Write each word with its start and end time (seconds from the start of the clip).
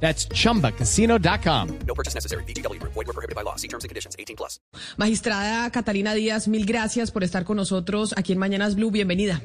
That's 0.00 0.28
chumbacasino.com. 0.28 1.68
No 1.86 1.94
purchase 1.94 2.14
necessary. 2.14 2.44
BGW. 2.44 2.80
Void 2.82 3.06
were 3.06 3.12
prohibited 3.12 3.34
by 3.34 3.42
law. 3.42 3.56
See 3.56 3.68
terms 3.68 3.84
and 3.84 3.88
conditions. 3.88 4.14
18 4.18 4.36
plus. 4.36 4.60
Magistrada 4.96 5.70
Catalina 5.70 6.14
Díaz, 6.14 6.48
mil 6.48 6.64
gracias 6.66 7.10
por 7.10 7.24
estar 7.24 7.44
con 7.44 7.56
nosotros 7.56 8.14
aquí 8.16 8.32
en 8.32 8.38
Mañanas 8.38 8.76
Blue. 8.76 8.90
Bienvenida. 8.90 9.42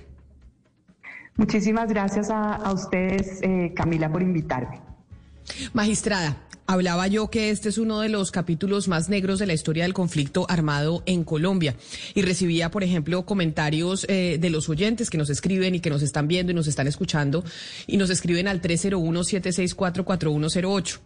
Muchísimas 1.38 1.90
gracias 1.90 2.30
a, 2.30 2.56
a 2.56 2.74
ustedes, 2.74 3.42
eh, 3.42 3.74
Camila, 3.76 4.12
por 4.12 4.22
invitarme. 4.22 4.82
Magistrada, 5.74 6.38
hablaba 6.72 7.08
yo 7.08 7.30
que 7.30 7.50
este 7.50 7.68
es 7.70 7.78
uno 7.78 8.00
de 8.00 8.10
los 8.10 8.32
capítulos 8.32 8.88
más 8.88 9.10
negros 9.10 9.38
de 9.40 9.46
la 9.46 9.54
historia 9.54 9.84
del 9.84 9.94
conflicto 9.94 10.46
armado 10.50 11.04
en 11.06 11.26
Colombia. 11.26 11.76
Y 12.14 12.22
recibía, 12.22 12.72
por 12.72 12.84
ejemplo, 12.84 13.26
comentarios 13.26 14.06
eh, 14.08 14.38
de 14.40 14.50
los 14.50 14.70
oyentes 14.70 15.10
que 15.10 15.18
nos 15.18 15.30
escriben 15.30 15.76
y 15.76 15.82
que 15.82 15.90
nos 15.90 16.02
están 16.02 16.30
viendo 16.30 16.54
y 16.54 16.56
nos 16.56 16.68
están 16.68 16.88
escuchando 16.88 17.44
y 17.88 17.98
nos 17.98 18.10
escriben 18.10 18.48
al 18.48 18.62
301-764-4108. 18.62 21.00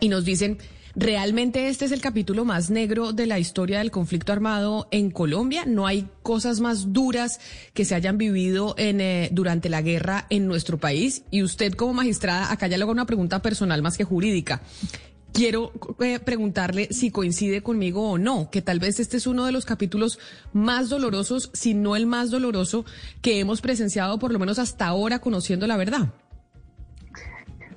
Y 0.00 0.08
nos 0.08 0.24
dicen, 0.24 0.58
¿realmente 0.96 1.68
este 1.68 1.84
es 1.84 1.92
el 1.92 2.00
capítulo 2.00 2.44
más 2.44 2.70
negro 2.70 3.12
de 3.12 3.26
la 3.26 3.38
historia 3.38 3.78
del 3.78 3.90
conflicto 3.90 4.32
armado 4.32 4.88
en 4.90 5.10
Colombia? 5.10 5.64
¿No 5.66 5.86
hay 5.86 6.08
cosas 6.22 6.60
más 6.60 6.92
duras 6.92 7.40
que 7.72 7.84
se 7.84 7.94
hayan 7.94 8.18
vivido 8.18 8.74
en, 8.78 9.00
eh, 9.00 9.28
durante 9.32 9.68
la 9.68 9.82
guerra 9.82 10.26
en 10.30 10.46
nuestro 10.46 10.78
país? 10.78 11.22
Y 11.30 11.42
usted 11.42 11.74
como 11.74 11.94
magistrada, 11.94 12.52
acá 12.52 12.66
ya 12.66 12.76
le 12.76 12.82
hago 12.82 12.92
una 12.92 13.06
pregunta 13.06 13.42
personal 13.42 13.82
más 13.82 13.96
que 13.96 14.04
jurídica. 14.04 14.62
Quiero 15.32 15.72
eh, 15.98 16.20
preguntarle 16.20 16.88
si 16.92 17.10
coincide 17.10 17.60
conmigo 17.60 18.10
o 18.10 18.18
no, 18.18 18.50
que 18.50 18.62
tal 18.62 18.78
vez 18.78 19.00
este 19.00 19.16
es 19.16 19.26
uno 19.26 19.46
de 19.46 19.52
los 19.52 19.64
capítulos 19.64 20.20
más 20.52 20.88
dolorosos, 20.88 21.50
si 21.52 21.74
no 21.74 21.96
el 21.96 22.06
más 22.06 22.30
doloroso, 22.30 22.84
que 23.20 23.40
hemos 23.40 23.60
presenciado 23.60 24.20
por 24.20 24.32
lo 24.32 24.38
menos 24.38 24.60
hasta 24.60 24.86
ahora 24.86 25.18
conociendo 25.18 25.66
la 25.66 25.76
verdad. 25.76 26.12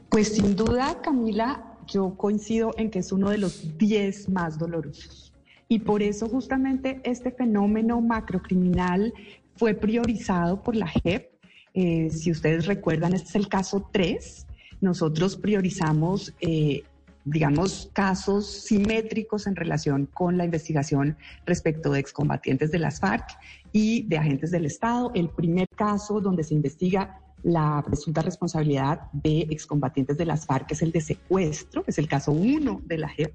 Pues 0.09 0.36
sin 0.36 0.55
duda, 0.55 1.02
Camila, 1.02 1.67
yo 1.88 2.16
coincido 2.16 2.73
en 2.77 2.89
que 2.89 2.99
es 2.99 3.11
uno 3.11 3.30
de 3.30 3.38
los 3.38 3.77
10 3.77 4.30
más 4.30 4.57
dolorosos. 4.57 5.33
Y 5.69 5.80
por 5.80 6.02
eso 6.02 6.30
justamente 6.30 7.02
este 7.03 7.31
fenómeno 7.31 7.99
macrocriminal 7.99 9.13
fue 9.55 9.73
priorizado 9.73 10.61
por 10.63 10.75
la 10.75 10.88
JEP. 10.88 11.30
Eh, 11.73 12.09
si 12.09 12.31
ustedes 12.31 12.65
recuerdan, 12.65 13.13
este 13.13 13.30
es 13.30 13.35
el 13.35 13.49
caso 13.49 13.89
3. 13.91 14.47
Nosotros 14.80 15.35
priorizamos, 15.35 16.33
eh, 16.39 16.83
digamos, 17.25 17.89
casos 17.91 18.45
simétricos 18.47 19.47
en 19.47 19.55
relación 19.55 20.05
con 20.05 20.38
la 20.38 20.45
investigación 20.45 21.17
respecto 21.45 21.91
de 21.91 21.99
excombatientes 21.99 22.71
de 22.71 22.80
las 22.80 22.99
FARC 22.99 23.38
y 23.73 24.03
de 24.03 24.17
agentes 24.17 24.52
del 24.52 24.65
Estado. 24.65 25.11
El 25.15 25.30
primer 25.30 25.67
caso 25.75 26.21
donde 26.21 26.43
se 26.43 26.53
investiga 26.53 27.19
la 27.43 27.83
presunta 27.85 28.21
responsabilidad 28.21 29.11
de 29.13 29.41
excombatientes 29.49 30.17
de 30.17 30.25
las 30.25 30.45
FARC 30.45 30.71
es 30.71 30.81
el 30.81 30.91
de 30.91 31.02
secuestro, 31.02 31.83
es 31.88 31.97
el 31.97 32.07
caso 32.07 32.31
uno 32.31 32.81
de 32.85 32.97
la 32.97 33.09
JEP, 33.09 33.33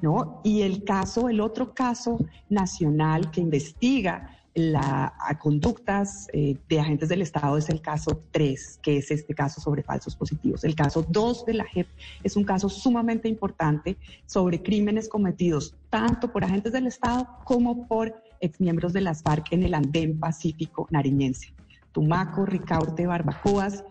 ¿no? 0.00 0.40
Y 0.44 0.62
el 0.62 0.84
caso, 0.84 1.28
el 1.28 1.40
otro 1.40 1.74
caso 1.74 2.18
nacional 2.48 3.30
que 3.30 3.40
investiga 3.40 4.36
las 4.54 5.12
conductas 5.38 6.28
eh, 6.32 6.56
de 6.68 6.80
agentes 6.80 7.08
del 7.08 7.22
Estado 7.22 7.56
es 7.56 7.68
el 7.68 7.80
caso 7.80 8.20
3, 8.32 8.80
que 8.82 8.98
es 8.98 9.10
este 9.10 9.34
caso 9.34 9.60
sobre 9.60 9.82
falsos 9.82 10.16
positivos. 10.16 10.64
El 10.64 10.74
caso 10.74 11.06
2 11.08 11.46
de 11.46 11.54
la 11.54 11.64
JEP 11.64 11.86
es 12.24 12.36
un 12.36 12.44
caso 12.44 12.68
sumamente 12.68 13.28
importante 13.28 13.96
sobre 14.26 14.60
crímenes 14.62 15.08
cometidos 15.08 15.74
tanto 15.88 16.32
por 16.32 16.44
agentes 16.44 16.72
del 16.72 16.88
Estado 16.88 17.28
como 17.44 17.86
por 17.86 18.14
exmiembros 18.40 18.92
de 18.92 19.02
las 19.02 19.22
FARC 19.22 19.52
en 19.52 19.62
el 19.62 19.74
andén 19.74 20.18
pacífico 20.18 20.88
nariñense. 20.90 21.52
Tumaco, 21.92 22.46
Ricaurte, 22.46 23.06
Barbacoas, 23.06 23.84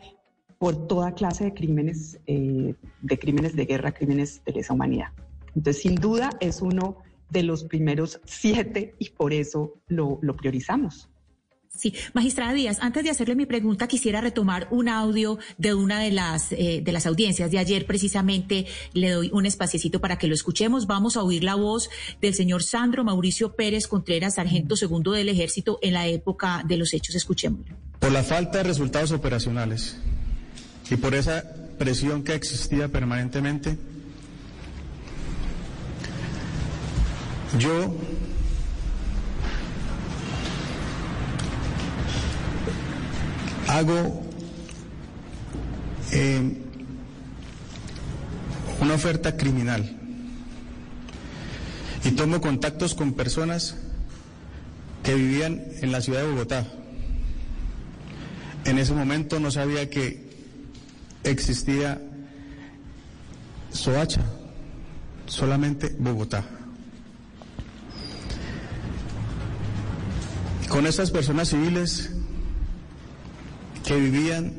por 0.58 0.88
toda 0.88 1.14
clase 1.14 1.46
de 1.46 1.54
crímenes, 1.54 2.20
eh, 2.28 2.76
de 3.02 3.20
crímenes 3.20 3.56
de 3.56 3.66
guerra, 3.66 3.94
crímenes 3.94 4.44
de 4.46 4.52
lesa 4.54 4.74
humanidad. 4.74 5.10
Entonces, 5.56 5.82
sin 5.82 5.96
duda, 5.96 6.32
es 6.40 6.62
uno 6.62 6.98
de 7.30 7.44
los 7.44 7.64
primeros 7.64 8.20
siete 8.26 8.96
y 9.00 9.10
por 9.12 9.34
eso 9.34 9.76
lo, 9.88 10.20
lo 10.22 10.36
priorizamos. 10.36 11.10
Sí, 11.80 11.94
magistrada 12.12 12.52
Díaz, 12.52 12.80
antes 12.82 13.06
de 13.06 13.10
hacerle 13.10 13.36
mi 13.36 13.46
pregunta, 13.46 13.88
quisiera 13.88 14.20
retomar 14.20 14.68
un 14.70 14.90
audio 14.90 15.40
de 15.58 15.74
una 15.74 16.02
de 16.02 16.12
las, 16.12 16.52
eh, 16.52 16.82
de 16.84 16.92
las 16.92 17.06
audiencias 17.06 17.52
de 17.52 17.58
ayer. 17.58 17.86
Precisamente 17.86 18.66
le 18.92 19.12
doy 19.12 19.30
un 19.32 19.46
espaciecito 19.46 20.02
para 20.02 20.18
que 20.18 20.28
lo 20.28 20.34
escuchemos. 20.34 20.88
Vamos 20.88 21.16
a 21.16 21.24
oír 21.24 21.42
la 21.46 21.56
voz 21.56 21.90
del 22.22 22.34
señor 22.34 22.64
Sandro 22.64 23.06
Mauricio 23.06 23.56
Pérez 23.56 23.88
Contreras, 23.88 24.36
sargento 24.36 24.76
segundo 24.76 25.14
del 25.14 25.30
ejército 25.30 25.80
en 25.82 25.94
la 25.94 26.06
época 26.06 26.66
de 26.68 26.76
los 26.76 26.94
hechos. 26.94 27.16
Escuchémoslo. 27.16 27.78
Por 28.00 28.12
la 28.12 28.24
falta 28.24 28.58
de 28.58 28.66
resultados 28.66 29.14
operacionales 29.14 29.96
y 30.92 30.98
por 30.98 31.16
esa 31.16 31.46
presión 31.78 32.26
que 32.26 32.34
existía 32.34 32.90
permanentemente, 32.90 33.78
yo 37.58 37.96
hago 43.70 44.24
eh, 46.12 46.58
una 48.82 48.96
oferta 48.96 49.38
criminal 49.38 49.96
y 52.04 52.12
tomo 52.12 52.42
contactos 52.42 52.96
con 52.96 53.14
personas 53.14 53.76
que 55.04 55.14
vivían 55.14 55.62
en 55.82 55.92
la 55.92 56.02
ciudad 56.02 56.22
de 56.22 56.32
Bogotá. 56.32 56.66
En 58.66 58.80
ese 58.80 58.94
momento 58.94 59.40
no 59.40 59.52
sabía 59.52 59.88
que 59.88 60.28
existía 61.24 62.02
Soacha, 63.72 64.24
solamente 65.28 65.96
Bogotá. 66.00 66.44
Con 70.70 70.88
esas 70.88 71.12
personas 71.12 71.50
civiles 71.50 72.19
que 73.90 73.96
vivían 73.96 74.54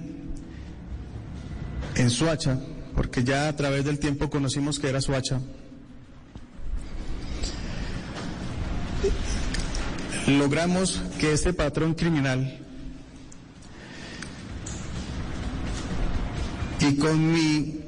en 1.94 2.10
Suacha, 2.10 2.58
porque 2.96 3.22
ya 3.22 3.46
a 3.46 3.54
través 3.54 3.84
del 3.84 4.00
tiempo 4.00 4.28
conocimos 4.28 4.80
que 4.80 4.88
era 4.88 5.00
Suacha, 5.00 5.40
logramos 10.26 11.00
que 11.20 11.32
este 11.32 11.52
patrón 11.52 11.94
criminal 11.94 12.58
y 16.80 16.96
con 16.96 17.32
mi, 17.32 17.82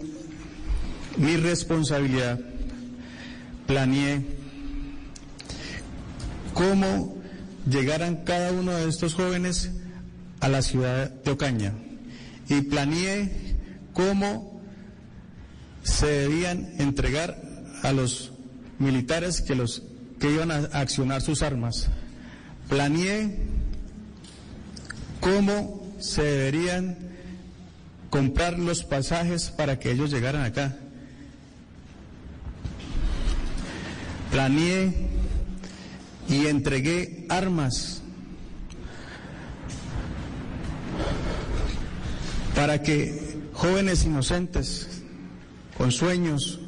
mi 1.16 1.36
responsabilidad 1.38 2.38
planeé 3.66 4.24
cómo 6.54 7.20
llegaran 7.68 8.22
cada 8.24 8.52
uno 8.52 8.70
de 8.70 8.88
estos 8.88 9.14
jóvenes 9.14 9.72
a 10.42 10.48
la 10.48 10.60
ciudad 10.60 11.08
de 11.08 11.30
Ocaña 11.30 11.72
y 12.48 12.62
planeé 12.62 13.30
cómo 13.92 14.60
se 15.84 16.06
debían 16.06 16.68
entregar 16.78 17.40
a 17.84 17.92
los 17.92 18.32
militares 18.80 19.40
que, 19.40 19.54
los, 19.54 19.84
que 20.18 20.32
iban 20.32 20.50
a 20.50 20.56
accionar 20.72 21.22
sus 21.22 21.42
armas. 21.42 21.88
Planeé 22.68 23.38
cómo 25.20 25.86
se 26.00 26.24
deberían 26.24 26.98
comprar 28.10 28.58
los 28.58 28.82
pasajes 28.82 29.50
para 29.50 29.78
que 29.78 29.92
ellos 29.92 30.10
llegaran 30.10 30.42
acá. 30.42 30.76
Planeé 34.32 35.08
y 36.28 36.46
entregué 36.46 37.26
armas 37.28 38.01
para 42.54 42.82
que 42.82 43.38
jóvenes 43.52 44.04
inocentes, 44.04 45.02
con 45.76 45.90
sueños, 45.92 46.60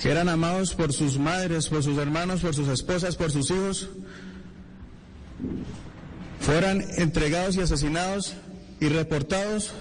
que 0.00 0.10
eran 0.10 0.28
amados 0.28 0.74
por 0.74 0.92
sus 0.92 1.18
madres, 1.18 1.68
por 1.68 1.82
sus 1.82 1.98
hermanos, 1.98 2.40
por 2.40 2.54
sus 2.54 2.68
esposas, 2.68 3.16
por 3.16 3.30
sus 3.30 3.50
hijos, 3.50 3.88
fueran 6.40 6.82
entregados 6.96 7.56
y 7.56 7.60
asesinados 7.60 8.34
y 8.80 8.88
reportados 8.88 9.72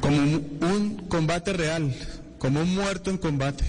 como 0.00 0.16
un, 0.16 1.06
combate 1.08 1.52
real, 1.52 1.94
como 2.38 2.60
un 2.60 2.74
muerto 2.74 3.10
en 3.10 3.18
combate. 3.18 3.64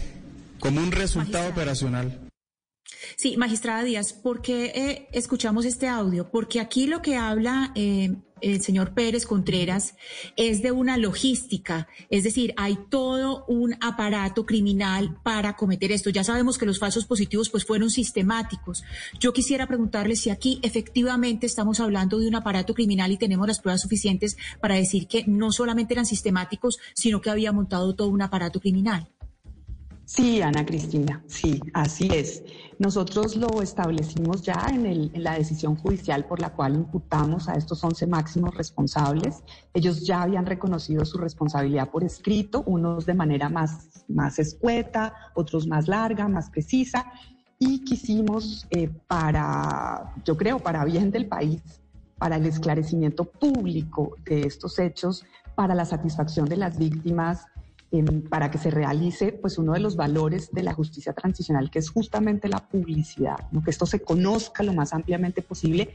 como 0.59 0.79
un 0.79 0.91
resultado 0.91 1.49
operacional. 1.49 2.30
Sí, 3.15 3.37
magistrada 3.37 3.83
Díaz, 3.83 4.13
¿por 4.13 4.41
qué 4.41 4.65
eh, 4.75 5.07
escuchamos 5.11 5.65
este 5.65 5.87
audio? 5.87 6.29
Porque 6.29 6.59
aquí 6.59 6.87
lo 6.87 7.01
que 7.01 7.15
habla 7.15 7.71
eh, 7.75 8.15
el 8.41 8.61
señor 8.61 8.93
Pérez 8.93 9.25
Contreras 9.25 9.95
es 10.35 10.61
de 10.61 10.71
una 10.71 10.97
logística, 10.97 11.87
es 12.09 12.23
decir, 12.23 12.53
hay 12.57 12.77
todo 12.89 13.45
un 13.47 13.75
aparato 13.81 14.45
criminal 14.45 15.17
para 15.23 15.55
cometer 15.55 15.91
esto. 15.91 16.09
Ya 16.09 16.23
sabemos 16.23 16.57
que 16.57 16.65
los 16.65 16.79
falsos 16.79 17.05
positivos 17.05 17.49
pues 17.49 17.65
fueron 17.65 17.89
sistemáticos. 17.89 18.83
Yo 19.19 19.33
quisiera 19.33 19.67
preguntarle 19.67 20.15
si 20.15 20.29
aquí 20.29 20.59
efectivamente 20.63 21.45
estamos 21.45 21.79
hablando 21.79 22.19
de 22.19 22.27
un 22.27 22.35
aparato 22.35 22.73
criminal 22.73 23.11
y 23.11 23.17
tenemos 23.17 23.47
las 23.47 23.59
pruebas 23.59 23.81
suficientes 23.81 24.37
para 24.59 24.75
decir 24.75 25.07
que 25.07 25.23
no 25.27 25.51
solamente 25.51 25.93
eran 25.93 26.05
sistemáticos, 26.05 26.79
sino 26.93 27.21
que 27.21 27.29
había 27.29 27.51
montado 27.51 27.95
todo 27.95 28.09
un 28.09 28.21
aparato 28.21 28.59
criminal. 28.59 29.07
Sí, 30.13 30.41
Ana 30.41 30.65
Cristina, 30.65 31.23
sí, 31.25 31.61
así 31.73 32.09
es. 32.13 32.43
Nosotros 32.79 33.37
lo 33.37 33.61
establecimos 33.61 34.41
ya 34.41 34.61
en, 34.69 35.09
la 35.23 35.35
decisión 35.35 35.77
judicial 35.77 36.25
por 36.25 36.41
la 36.41 36.49
cual 36.49 36.75
imputamos 36.75 37.47
a 37.47 37.53
estos 37.53 37.81
11 37.81 38.07
máximos 38.07 38.53
responsables. 38.53 39.41
Ellos 39.73 40.05
ya 40.05 40.23
habían 40.23 40.45
reconocido 40.45 41.05
su 41.05 41.17
responsabilidad 41.17 41.89
por 41.91 42.03
escrito, 42.03 42.61
unos 42.65 43.05
de 43.05 43.13
manera 43.13 43.47
más, 43.47 44.03
más 44.09 44.37
escueta, 44.37 45.13
otros 45.33 45.65
más 45.65 45.87
larga, 45.87 46.27
más 46.27 46.49
precisa, 46.49 47.09
y 47.57 47.79
quisimos 47.85 48.67
eh, 48.69 48.89
para, 49.07 50.13
yo 50.25 50.35
creo, 50.35 50.59
para 50.59 50.83
bien 50.83 51.09
del 51.09 51.27
país, 51.27 51.61
para 52.17 52.35
el 52.35 52.45
esclarecimiento 52.47 53.23
público 53.23 54.17
de 54.25 54.41
estos 54.41 54.77
hechos, 54.77 55.23
para 55.55 55.73
la 55.73 55.85
satisfacción 55.85 56.49
de 56.49 56.57
las 56.57 56.77
víctimas 56.77 57.45
para 58.29 58.49
que 58.49 58.57
se 58.57 58.71
realice 58.71 59.33
pues 59.33 59.57
uno 59.57 59.73
de 59.73 59.79
los 59.79 59.95
valores 59.97 60.51
de 60.51 60.63
la 60.63 60.73
justicia 60.73 61.13
transicional, 61.13 61.69
que 61.69 61.79
es 61.79 61.89
justamente 61.89 62.47
la 62.47 62.69
publicidad, 62.69 63.49
que 63.63 63.69
esto 63.69 63.85
se 63.85 64.01
conozca 64.01 64.63
lo 64.63 64.73
más 64.73 64.93
ampliamente 64.93 65.41
posible, 65.41 65.89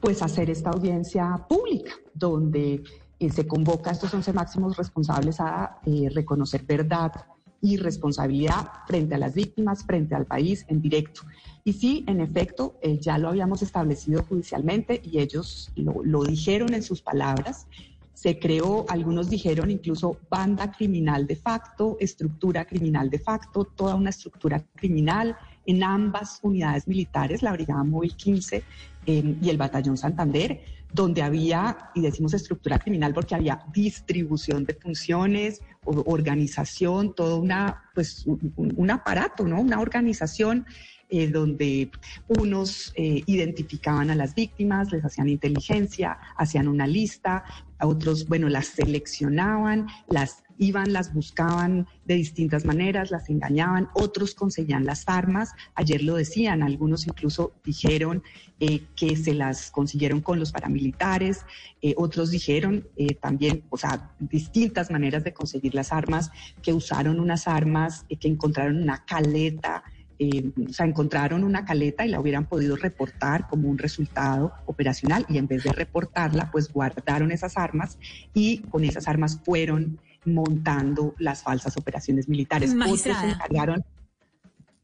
pues 0.00 0.22
hacer 0.22 0.48
esta 0.48 0.70
audiencia 0.70 1.44
pública, 1.48 1.92
donde 2.14 2.82
eh, 3.18 3.30
se 3.30 3.46
convoca 3.46 3.90
a 3.90 3.92
estos 3.92 4.12
11 4.12 4.32
máximos 4.32 4.76
responsables 4.76 5.38
a 5.40 5.80
eh, 5.84 6.08
reconocer 6.12 6.62
verdad 6.64 7.12
y 7.60 7.76
responsabilidad 7.76 8.68
frente 8.86 9.14
a 9.14 9.18
las 9.18 9.34
víctimas, 9.34 9.84
frente 9.84 10.14
al 10.14 10.26
país 10.26 10.66
en 10.68 10.82
directo. 10.82 11.22
Y 11.62 11.74
sí, 11.74 12.04
en 12.06 12.20
efecto, 12.20 12.78
eh, 12.82 12.98
ya 12.98 13.16
lo 13.16 13.28
habíamos 13.28 13.62
establecido 13.62 14.22
judicialmente 14.22 15.00
y 15.02 15.20
ellos 15.20 15.72
lo, 15.74 16.02
lo 16.04 16.24
dijeron 16.24 16.74
en 16.74 16.82
sus 16.82 17.00
palabras 17.00 17.66
se 18.14 18.38
creó, 18.38 18.86
algunos 18.88 19.28
dijeron 19.28 19.70
incluso 19.70 20.18
banda 20.30 20.70
criminal 20.70 21.26
de 21.26 21.36
facto, 21.36 21.96
estructura 22.00 22.64
criminal 22.64 23.10
de 23.10 23.18
facto, 23.18 23.64
toda 23.64 23.96
una 23.96 24.10
estructura 24.10 24.64
criminal 24.76 25.36
en 25.66 25.82
ambas 25.82 26.38
unidades 26.42 26.86
militares, 26.86 27.42
la 27.42 27.52
Brigada 27.52 27.82
Móvil 27.84 28.14
15 28.14 28.62
em, 29.06 29.36
y 29.42 29.50
el 29.50 29.56
Batallón 29.56 29.96
Santander, 29.96 30.62
donde 30.92 31.22
había, 31.22 31.90
y 31.94 32.02
decimos 32.02 32.34
estructura 32.34 32.78
criminal 32.78 33.12
porque 33.12 33.34
había 33.34 33.64
distribución 33.72 34.64
de 34.64 34.74
funciones, 34.74 35.60
organización, 35.84 37.14
todo 37.14 37.40
una, 37.40 37.82
pues, 37.94 38.24
un, 38.26 38.90
aparato, 38.90 39.44
¿no? 39.44 39.60
Una 39.60 39.80
organización 39.80 40.66
eh, 41.10 41.28
donde 41.28 41.90
unos 42.28 42.92
eh, 42.96 43.22
identificaban 43.26 44.10
a 44.10 44.14
las 44.14 44.34
víctimas, 44.34 44.90
les 44.92 45.04
hacían 45.04 45.28
inteligencia, 45.28 46.16
hacían 46.36 46.68
una 46.68 46.86
lista, 46.86 47.44
otros, 47.86 48.28
bueno, 48.28 48.48
las 48.48 48.66
seleccionaban, 48.66 49.86
las 50.08 50.44
iban, 50.58 50.92
las 50.92 51.12
buscaban 51.12 51.86
de 52.04 52.14
distintas 52.14 52.64
maneras, 52.64 53.10
las 53.10 53.28
engañaban, 53.28 53.88
otros 53.94 54.34
conseguían 54.34 54.84
las 54.84 55.04
armas, 55.06 55.52
ayer 55.74 56.02
lo 56.02 56.14
decían, 56.14 56.62
algunos 56.62 57.06
incluso 57.06 57.52
dijeron 57.64 58.22
eh, 58.60 58.82
que 58.94 59.16
se 59.16 59.34
las 59.34 59.70
consiguieron 59.70 60.20
con 60.20 60.38
los 60.38 60.52
paramilitares, 60.52 61.44
eh, 61.82 61.94
otros 61.96 62.30
dijeron 62.30 62.86
eh, 62.96 63.14
también, 63.14 63.64
o 63.70 63.76
sea, 63.76 64.12
distintas 64.18 64.90
maneras 64.90 65.24
de 65.24 65.34
conseguir 65.34 65.74
las 65.74 65.92
armas, 65.92 66.30
que 66.62 66.72
usaron 66.72 67.20
unas 67.20 67.48
armas, 67.48 68.06
que 68.08 68.28
encontraron 68.28 68.80
una 68.80 69.04
caleta 69.04 69.82
eh, 70.18 70.50
o 70.68 70.72
sea, 70.72 70.86
encontraron 70.86 71.44
una 71.44 71.64
caleta 71.64 72.06
y 72.06 72.10
la 72.10 72.20
hubieran 72.20 72.46
podido 72.46 72.76
reportar 72.76 73.48
como 73.48 73.68
un 73.68 73.78
resultado 73.78 74.52
operacional 74.66 75.26
y 75.28 75.38
en 75.38 75.46
vez 75.46 75.64
de 75.64 75.72
reportarla, 75.72 76.50
pues 76.50 76.72
guardaron 76.72 77.32
esas 77.32 77.56
armas 77.56 77.98
y 78.32 78.58
con 78.58 78.84
esas 78.84 79.08
armas 79.08 79.40
fueron 79.44 79.98
montando 80.24 81.14
las 81.18 81.42
falsas 81.42 81.76
operaciones 81.76 82.28
militares. 82.28 82.74
Otros 82.74 83.00
se 83.00 83.10
encargaron 83.30 83.84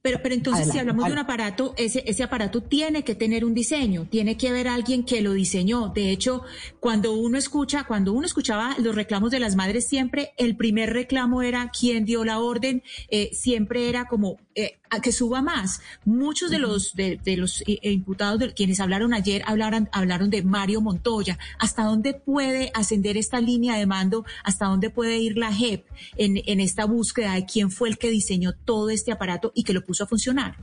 pero, 0.03 0.21
pero 0.23 0.35
entonces, 0.35 0.71
si 0.71 0.79
hablamos 0.79 1.05
de 1.05 1.13
un 1.13 1.19
aparato, 1.19 1.75
ese, 1.77 2.03
ese 2.07 2.23
aparato 2.23 2.63
tiene 2.63 3.05
que 3.05 3.15
tener 3.15 3.45
un 3.45 3.53
diseño, 3.53 4.07
tiene 4.09 4.39
que 4.39 4.49
haber 4.49 4.67
alguien 4.67 5.05
que 5.05 5.21
lo 5.21 5.35
diseñó. 5.35 5.89
De 5.89 6.11
hecho, 6.11 6.43
cuando 6.79 7.13
uno 7.13 7.37
escucha, 7.37 7.85
cuando 7.85 8.15
uno 8.15 8.25
escuchaba 8.25 8.77
los 8.79 8.95
reclamos 8.95 9.31
de 9.31 9.41
las 9.41 9.57
madres, 9.57 9.87
siempre 9.87 10.33
el 10.39 10.57
primer 10.57 10.95
reclamo 10.95 11.43
era 11.43 11.71
quién 11.79 12.07
dio 12.07 12.25
la 12.25 12.39
orden, 12.39 12.83
eh, 13.11 13.29
siempre 13.33 13.91
era 13.91 14.07
como 14.07 14.39
eh, 14.55 14.81
a 14.91 15.01
que 15.01 15.13
suba 15.13 15.43
más. 15.43 15.81
Muchos 16.05 16.51
de 16.51 16.59
los 16.59 16.95
de, 16.95 17.21
los 17.37 17.63
eh, 17.67 17.79
imputados, 17.83 18.39
de 18.39 18.53
quienes 18.53 18.81
hablaron 18.81 19.15
ayer, 19.15 19.43
hablaron, 19.47 19.89
hablaron 19.93 20.31
de 20.31 20.43
Mario 20.43 20.81
Montoya. 20.81 21.39
¿Hasta 21.59 21.85
dónde 21.85 22.15
puede 22.15 22.71
ascender 22.75 23.17
esta 23.17 23.41
línea 23.41 23.77
de 23.77 23.87
mando? 23.87 24.25
¿Hasta 24.45 24.67
dónde 24.67 24.91
puede 24.91 25.19
ir 25.19 25.39
la 25.39 25.53
JEP 25.53 25.87
en, 26.17 26.41
en 26.47 26.61
esta 26.61 26.85
búsqueda 26.85 27.35
de 27.35 27.47
quién 27.47 27.71
fue 27.71 27.89
el 27.89 27.99
que 27.99 28.11
diseñó 28.11 28.53
todo 28.53 28.91
este 28.91 29.13
aparato 29.13 29.53
y 29.55 29.65
que 29.65 29.73
lo 29.73 29.85
puso 29.85 30.05
a 30.05 30.07
funcionar? 30.07 30.57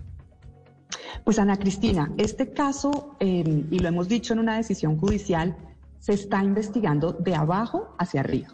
Pues 1.23 1.39
Ana 1.39 1.57
Cristina, 1.57 2.11
este 2.17 2.51
caso, 2.51 3.15
em, 3.19 3.67
y 3.71 3.79
lo 3.79 3.87
hemos 3.87 4.07
dicho 4.07 4.33
en 4.33 4.39
una 4.39 4.57
decisión 4.57 4.97
judicial, 4.97 5.57
se 5.99 6.13
está 6.13 6.43
investigando 6.43 7.11
de 7.11 7.35
abajo 7.35 7.95
hacia 7.97 8.21
arriba. 8.21 8.49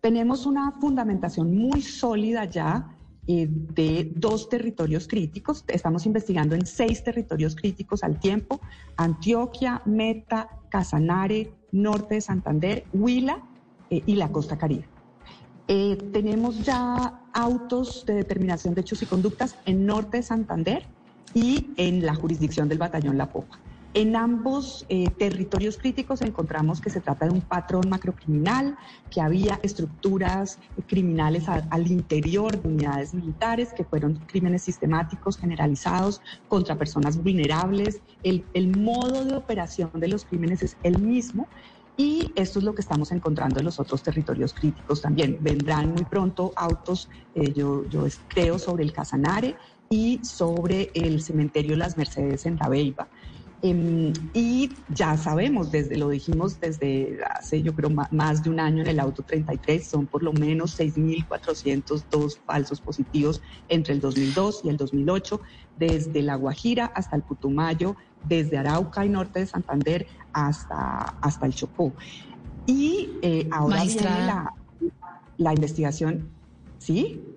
Tenemos 0.00 0.46
una 0.46 0.72
fundamentación 0.72 1.54
muy 1.56 1.82
sólida 1.82 2.44
ya 2.46 2.96
eh, 3.28 3.46
de 3.48 4.10
dos 4.16 4.48
territorios 4.48 5.06
críticos. 5.06 5.64
Estamos 5.68 6.06
investigando 6.06 6.56
en 6.56 6.66
seis 6.66 7.04
territorios 7.04 7.54
críticos 7.54 8.02
al 8.02 8.18
tiempo, 8.18 8.60
Antioquia, 8.96 9.80
Meta, 9.84 10.48
Casanare, 10.68 11.52
Norte 11.70 12.16
de 12.16 12.20
Santander, 12.20 12.84
Huila 12.92 13.42
eh, 13.90 14.02
y 14.06 14.16
la 14.16 14.32
Costa 14.32 14.58
Caribe. 14.58 14.88
Eh, 15.68 15.96
tenemos 16.12 16.64
ya 16.64 17.20
autos 17.32 18.04
de 18.06 18.14
determinación 18.14 18.74
de 18.74 18.80
hechos 18.80 19.02
y 19.02 19.06
conductas 19.06 19.56
en 19.66 19.86
Norte 19.86 20.16
de 20.16 20.22
Santander 20.24 20.84
y 21.32 21.70
en 21.76 22.04
la 22.04 22.16
jurisdicción 22.16 22.68
del 22.68 22.78
Batallón 22.78 23.16
La 23.16 23.30
Popa. 23.30 23.61
En 23.94 24.16
ambos 24.16 24.86
eh, 24.88 25.10
territorios 25.10 25.76
críticos 25.76 26.22
encontramos 26.22 26.80
que 26.80 26.88
se 26.88 27.00
trata 27.00 27.26
de 27.26 27.32
un 27.32 27.42
patrón 27.42 27.90
macrocriminal, 27.90 28.78
que 29.10 29.20
había 29.20 29.60
estructuras 29.62 30.58
criminales 30.86 31.46
al 31.48 31.90
interior 31.90 32.58
de 32.58 32.68
unidades 32.68 33.12
militares, 33.12 33.74
que 33.74 33.84
fueron 33.84 34.14
crímenes 34.26 34.62
sistemáticos 34.62 35.36
generalizados 35.36 36.22
contra 36.48 36.78
personas 36.78 37.22
vulnerables. 37.22 38.00
El, 38.22 38.46
el 38.54 38.74
modo 38.78 39.26
de 39.26 39.36
operación 39.36 39.90
de 39.92 40.08
los 40.08 40.24
crímenes 40.24 40.62
es 40.62 40.78
el 40.82 40.98
mismo 40.98 41.46
y 41.96 42.32
esto 42.36 42.58
es 42.58 42.64
lo 42.64 42.74
que 42.74 42.80
estamos 42.80 43.12
encontrando 43.12 43.58
en 43.58 43.66
los 43.66 43.78
otros 43.78 44.02
territorios 44.02 44.54
críticos 44.54 45.02
también. 45.02 45.36
Vendrán 45.40 45.90
muy 45.92 46.04
pronto 46.04 46.52
autos, 46.56 47.10
eh, 47.34 47.52
yo, 47.52 47.86
yo 47.88 48.06
creo, 48.28 48.58
sobre 48.58 48.84
el 48.84 48.92
Casanare 48.92 49.56
y 49.90 50.18
sobre 50.24 50.90
el 50.94 51.22
cementerio 51.22 51.76
Las 51.76 51.98
Mercedes 51.98 52.46
en 52.46 52.56
La 52.56 52.70
Beiba. 52.70 53.08
Em, 53.64 54.12
y 54.34 54.70
ya 54.88 55.16
sabemos, 55.16 55.70
desde 55.70 55.96
lo 55.96 56.08
dijimos 56.08 56.58
desde 56.58 57.20
hace 57.30 57.62
yo 57.62 57.72
creo 57.76 57.90
más 58.10 58.42
de 58.42 58.50
un 58.50 58.58
año 58.58 58.82
en 58.82 58.88
el 58.88 58.98
auto 58.98 59.22
33, 59.22 59.88
son 59.88 60.08
por 60.08 60.24
lo 60.24 60.32
menos 60.32 60.76
6.402 60.76 62.38
falsos 62.44 62.80
positivos 62.80 63.40
entre 63.68 63.94
el 63.94 64.00
2002 64.00 64.62
y 64.64 64.68
el 64.68 64.76
2008, 64.76 65.40
desde 65.76 66.22
La 66.22 66.34
Guajira 66.34 66.86
hasta 66.86 67.14
el 67.14 67.22
Putumayo, 67.22 67.94
desde 68.24 68.58
Arauca 68.58 69.06
y 69.06 69.08
norte 69.08 69.38
de 69.38 69.46
Santander 69.46 70.08
hasta, 70.32 71.14
hasta 71.20 71.46
el 71.46 71.54
Chocó. 71.54 71.94
Y 72.66 73.10
eh, 73.22 73.48
ahora 73.52 73.84
viene 73.84 74.02
la, 74.02 74.52
la 75.36 75.54
investigación, 75.54 76.30
¿sí? 76.78 77.31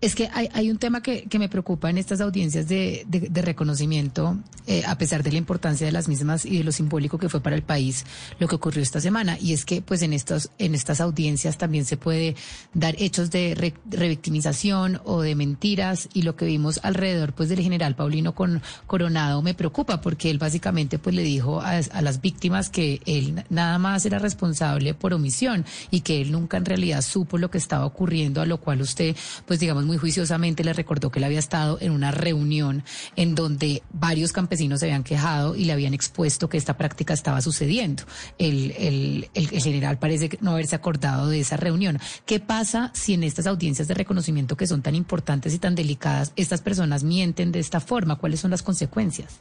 Es 0.00 0.14
que 0.14 0.30
hay, 0.32 0.48
hay 0.54 0.70
un 0.70 0.78
tema 0.78 1.02
que, 1.02 1.24
que, 1.24 1.38
me 1.38 1.50
preocupa 1.50 1.90
en 1.90 1.98
estas 1.98 2.22
audiencias 2.22 2.66
de, 2.66 3.04
de, 3.06 3.42
reconocimiento, 3.42 4.38
eh, 4.66 4.82
a 4.86 4.96
pesar 4.96 5.22
de 5.22 5.30
la 5.30 5.36
importancia 5.36 5.86
de 5.86 5.92
las 5.92 6.08
mismas 6.08 6.46
y 6.46 6.56
de 6.56 6.64
lo 6.64 6.72
simbólico 6.72 7.18
que 7.18 7.28
fue 7.28 7.42
para 7.42 7.54
el 7.54 7.62
país 7.62 8.06
lo 8.38 8.48
que 8.48 8.54
ocurrió 8.54 8.82
esta 8.82 9.02
semana. 9.02 9.36
Y 9.38 9.52
es 9.52 9.66
que, 9.66 9.82
pues, 9.82 10.00
en 10.00 10.14
estos, 10.14 10.52
en 10.56 10.74
estas 10.74 11.02
audiencias 11.02 11.58
también 11.58 11.84
se 11.84 11.98
puede 11.98 12.34
dar 12.72 12.94
hechos 12.98 13.30
de 13.30 13.74
revictimización 13.90 15.02
o 15.04 15.20
de 15.20 15.34
mentiras. 15.34 16.08
Y 16.14 16.22
lo 16.22 16.34
que 16.34 16.46
vimos 16.46 16.80
alrededor, 16.82 17.34
pues, 17.34 17.50
del 17.50 17.60
general 17.60 17.94
Paulino 17.94 18.34
con 18.34 18.62
Coronado 18.86 19.42
me 19.42 19.52
preocupa 19.52 20.00
porque 20.00 20.30
él 20.30 20.38
básicamente, 20.38 20.98
pues, 20.98 21.14
le 21.14 21.24
dijo 21.24 21.60
a 21.60 22.00
las 22.00 22.22
víctimas 22.22 22.70
que 22.70 23.02
él 23.04 23.44
nada 23.50 23.76
más 23.78 24.06
era 24.06 24.18
responsable 24.18 24.94
por 24.94 25.12
omisión 25.12 25.66
y 25.90 26.00
que 26.00 26.22
él 26.22 26.32
nunca 26.32 26.56
en 26.56 26.64
realidad 26.64 27.02
supo 27.02 27.36
lo 27.36 27.50
que 27.50 27.58
estaba 27.58 27.84
ocurriendo, 27.84 28.40
a 28.40 28.46
lo 28.46 28.56
cual 28.56 28.80
usted, 28.80 29.14
pues, 29.44 29.60
digamos, 29.60 29.89
muy 29.90 29.98
juiciosamente 29.98 30.62
le 30.62 30.72
recordó 30.72 31.10
que 31.10 31.18
él 31.18 31.24
había 31.24 31.40
estado 31.40 31.76
en 31.80 31.90
una 31.90 32.12
reunión 32.12 32.84
en 33.16 33.34
donde 33.34 33.82
varios 33.92 34.32
campesinos 34.32 34.78
se 34.78 34.86
habían 34.86 35.02
quejado 35.02 35.56
y 35.56 35.64
le 35.64 35.72
habían 35.72 35.94
expuesto 35.94 36.48
que 36.48 36.56
esta 36.58 36.78
práctica 36.78 37.12
estaba 37.12 37.40
sucediendo. 37.40 38.04
El, 38.38 38.70
el, 38.78 39.28
el, 39.34 39.48
el 39.52 39.60
general 39.60 39.98
parece 39.98 40.38
no 40.42 40.52
haberse 40.52 40.76
acordado 40.76 41.28
de 41.28 41.40
esa 41.40 41.56
reunión. 41.56 41.98
¿Qué 42.24 42.38
pasa 42.38 42.92
si 42.94 43.14
en 43.14 43.24
estas 43.24 43.48
audiencias 43.48 43.88
de 43.88 43.94
reconocimiento 43.94 44.56
que 44.56 44.68
son 44.68 44.80
tan 44.80 44.94
importantes 44.94 45.54
y 45.54 45.58
tan 45.58 45.74
delicadas, 45.74 46.32
estas 46.36 46.60
personas 46.60 47.02
mienten 47.02 47.50
de 47.50 47.58
esta 47.58 47.80
forma? 47.80 48.14
¿Cuáles 48.14 48.38
son 48.38 48.52
las 48.52 48.62
consecuencias? 48.62 49.40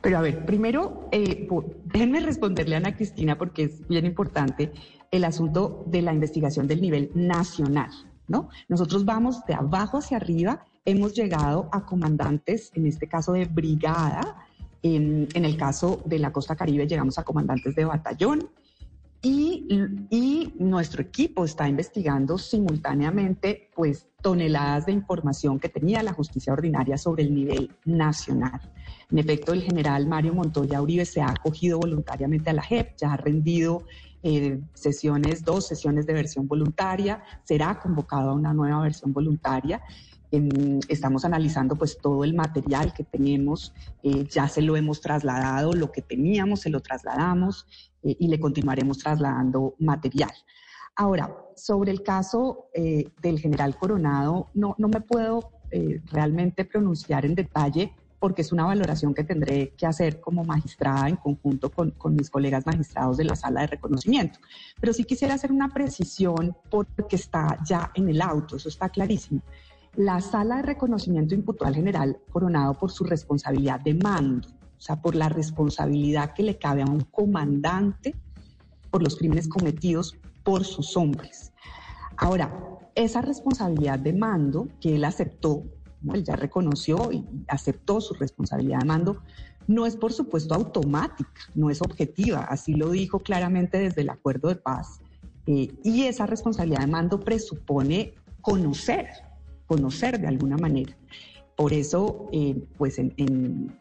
Pero 0.00 0.18
a 0.18 0.20
ver, 0.20 0.46
primero, 0.46 1.08
eh, 1.10 1.48
déjenme 1.86 2.20
responderle 2.20 2.76
a 2.76 2.78
Ana 2.78 2.94
Cristina 2.94 3.36
porque 3.36 3.64
es 3.64 3.88
bien 3.88 4.06
importante 4.06 4.70
el 5.10 5.24
asunto 5.24 5.82
de 5.88 6.02
la 6.02 6.14
investigación 6.14 6.68
del 6.68 6.80
nivel 6.80 7.10
nacional, 7.14 7.90
¿no? 8.30 8.48
Nosotros 8.68 9.04
vamos 9.04 9.44
de 9.46 9.54
abajo 9.54 9.98
hacia 9.98 10.16
arriba, 10.16 10.64
hemos 10.84 11.14
llegado 11.14 11.68
a 11.72 11.84
comandantes, 11.84 12.70
en 12.74 12.86
este 12.86 13.08
caso 13.08 13.32
de 13.32 13.44
brigada, 13.44 14.46
en, 14.82 15.28
el 15.34 15.56
caso 15.56 16.00
de 16.06 16.20
la 16.20 16.32
costa 16.32 16.56
caribe 16.56 16.86
llegamos 16.86 17.18
a 17.18 17.24
comandantes 17.24 17.74
de 17.74 17.84
batallón, 17.84 18.48
y, 19.22 19.66
y, 20.08 20.54
nuestro 20.58 21.02
equipo 21.02 21.44
está 21.44 21.68
investigando 21.68 22.38
simultáneamente 22.38 23.68
pues 23.74 24.06
toneladas 24.22 24.86
de 24.86 24.92
información 24.92 25.60
que 25.60 25.68
tenía 25.68 26.02
la 26.02 26.14
justicia 26.14 26.54
ordinaria 26.54 26.96
sobre 26.96 27.24
el 27.24 27.34
nivel 27.34 27.70
nacional. 27.84 28.60
En 29.10 29.18
efecto, 29.18 29.52
el 29.52 29.62
general 29.62 30.06
Mario 30.06 30.32
Montoya 30.32 30.80
Uribe 30.80 31.04
se 31.04 31.20
ha 31.20 31.28
acogido 31.28 31.78
voluntariamente 31.78 32.48
a 32.48 32.54
la 32.54 32.62
JEP, 32.62 32.96
ya 32.96 33.12
ha 33.12 33.16
rendido 33.18 33.84
sesiones, 34.74 35.44
dos 35.44 35.66
sesiones 35.66 36.06
de 36.06 36.12
versión 36.12 36.46
voluntaria, 36.46 37.22
será 37.44 37.78
convocado 37.78 38.30
a 38.30 38.34
una 38.34 38.52
nueva 38.52 38.82
versión 38.82 39.12
voluntaria. 39.12 39.82
Estamos 40.88 41.24
analizando 41.24 41.76
pues 41.76 41.98
todo 41.98 42.22
el 42.22 42.34
material 42.34 42.92
que 42.92 43.02
tenemos, 43.02 43.74
eh, 44.02 44.26
ya 44.30 44.46
se 44.46 44.62
lo 44.62 44.76
hemos 44.76 45.00
trasladado, 45.00 45.72
lo 45.72 45.90
que 45.90 46.02
teníamos 46.02 46.60
se 46.60 46.70
lo 46.70 46.80
trasladamos 46.80 47.66
eh, 48.02 48.16
y 48.18 48.28
le 48.28 48.38
continuaremos 48.38 48.98
trasladando 48.98 49.74
material. 49.78 50.30
Ahora, 50.94 51.34
sobre 51.56 51.90
el 51.90 52.02
caso 52.02 52.68
eh, 52.74 53.10
del 53.22 53.40
general 53.40 53.76
Coronado, 53.76 54.48
no, 54.54 54.74
no 54.78 54.88
me 54.88 55.00
puedo 55.00 55.52
realmente 56.06 56.64
pronunciar 56.64 57.24
en 57.24 57.36
detalle 57.36 57.94
porque 58.20 58.42
es 58.42 58.52
una 58.52 58.66
valoración 58.66 59.14
que 59.14 59.24
tendré 59.24 59.70
que 59.70 59.86
hacer 59.86 60.20
como 60.20 60.44
magistrada 60.44 61.08
en 61.08 61.16
conjunto 61.16 61.70
con, 61.70 61.90
con, 61.92 62.14
mis 62.14 62.30
colegas 62.30 62.66
magistrados 62.66 63.16
de 63.16 63.24
la 63.24 63.34
sala 63.34 63.62
de 63.62 63.68
reconocimiento. 63.68 64.38
Pero 64.78 64.92
sí 64.92 65.04
quisiera 65.04 65.34
hacer 65.34 65.50
una 65.50 65.70
precisión 65.70 66.56
porque 66.70 67.16
está 67.16 67.58
ya 67.66 67.90
en 67.94 68.10
el 68.10 68.20
auto, 68.20 68.56
eso 68.56 68.68
está 68.68 68.90
clarísimo. 68.90 69.40
La 69.96 70.20
sala 70.20 70.56
de 70.56 70.62
reconocimiento 70.62 71.34
imputó 71.34 71.64
al 71.64 71.74
general 71.74 72.18
Coronado 72.30 72.74
por 72.74 72.92
su 72.92 73.02
responsabilidad 73.02 73.80
de 73.80 73.94
mando, 73.94 74.48
o 74.48 74.80
sea, 74.80 75.00
por 75.00 75.16
la 75.16 75.28
responsabilidad 75.28 76.32
que 76.32 76.44
le 76.44 76.58
cabe 76.58 76.82
a 76.82 76.86
un 76.86 77.00
comandante 77.00 78.14
por 78.90 79.02
los 79.02 79.16
crímenes 79.16 79.48
cometidos 79.48 80.16
por 80.44 80.64
sus 80.64 80.96
hombres. 80.96 81.52
Ahora, 82.16 82.52
esa 82.94 83.22
responsabilidad 83.22 83.98
de 83.98 84.12
mando 84.12 84.68
que 84.80 84.96
él 84.96 85.04
aceptó, 85.04 85.64
él 86.12 86.24
ya 86.24 86.36
reconoció 86.36 87.12
y 87.12 87.24
aceptó 87.48 88.00
su 88.00 88.14
responsabilidad 88.14 88.80
de 88.80 88.84
mando, 88.86 89.22
no 89.66 89.86
es 89.86 89.96
por 89.96 90.12
supuesto 90.12 90.54
automática, 90.54 91.40
no 91.54 91.70
es 91.70 91.80
objetiva, 91.82 92.40
así 92.40 92.74
lo 92.74 92.90
dijo 92.90 93.20
claramente 93.20 93.78
desde 93.78 94.02
el 94.02 94.10
acuerdo 94.10 94.48
de 94.48 94.56
paz. 94.56 95.00
Eh, 95.46 95.72
y 95.84 96.04
esa 96.04 96.26
responsabilidad 96.26 96.80
de 96.80 96.86
mando 96.86 97.20
presupone 97.20 98.14
conocer, 98.40 99.08
conocer 99.66 100.20
de 100.20 100.28
alguna 100.28 100.56
manera. 100.56 100.96
Por 101.56 101.72
eso, 101.72 102.28
eh, 102.32 102.56
pues 102.78 102.98
en, 102.98 103.12
en, 103.16 103.76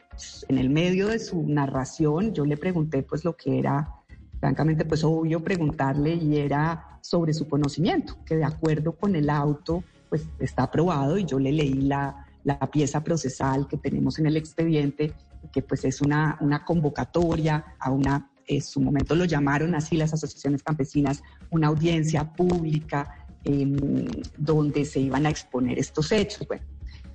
en 0.48 0.58
el 0.58 0.70
medio 0.70 1.08
de 1.08 1.20
su 1.20 1.44
narración, 1.44 2.34
yo 2.34 2.46
le 2.46 2.58
pregunté 2.58 3.04
pues 3.04 3.24
lo 3.24 3.36
que 3.36 3.58
era 3.58 3.96
francamente, 4.40 4.86
pues 4.86 5.04
obvio 5.04 5.44
preguntarle 5.44 6.16
y 6.16 6.38
era 6.38 7.00
sobre 7.02 7.34
su 7.34 7.48
conocimiento, 7.48 8.18
que 8.26 8.36
de 8.36 8.46
acuerdo 8.46 8.94
con 8.94 9.16
el 9.16 9.30
auto, 9.30 9.84
pues 10.10 10.26
está 10.40 10.64
aprobado 10.64 11.18
y 11.18 11.26
yo 11.26 11.40
le 11.40 11.52
leí 11.52 11.82
la, 11.82 12.26
la 12.44 12.60
pieza 12.72 13.04
procesal 13.04 13.68
que 13.68 13.78
tenemos 13.78 14.20
en 14.20 14.26
el 14.26 14.38
expediente, 14.38 15.14
que 15.52 15.62
pues 15.62 15.86
es 15.86 16.02
una, 16.02 16.38
una 16.42 16.66
convocatoria 16.66 17.76
a 17.80 17.92
una, 17.92 18.30
en 18.48 18.62
su 18.62 18.82
momento 18.82 19.16
lo 19.16 19.26
llamaron 19.26 19.76
así 19.76 19.96
las 19.96 20.14
asociaciones 20.14 20.64
campesinas, 20.64 21.22
una 21.52 21.68
audiencia 21.68 22.34
pública 22.34 23.26
eh, 23.44 24.08
donde 24.38 24.86
se 24.86 25.00
iban 25.00 25.26
a 25.26 25.30
exponer 25.30 25.80
estos 25.80 26.12
hechos. 26.12 26.48
Bueno, 26.48 26.64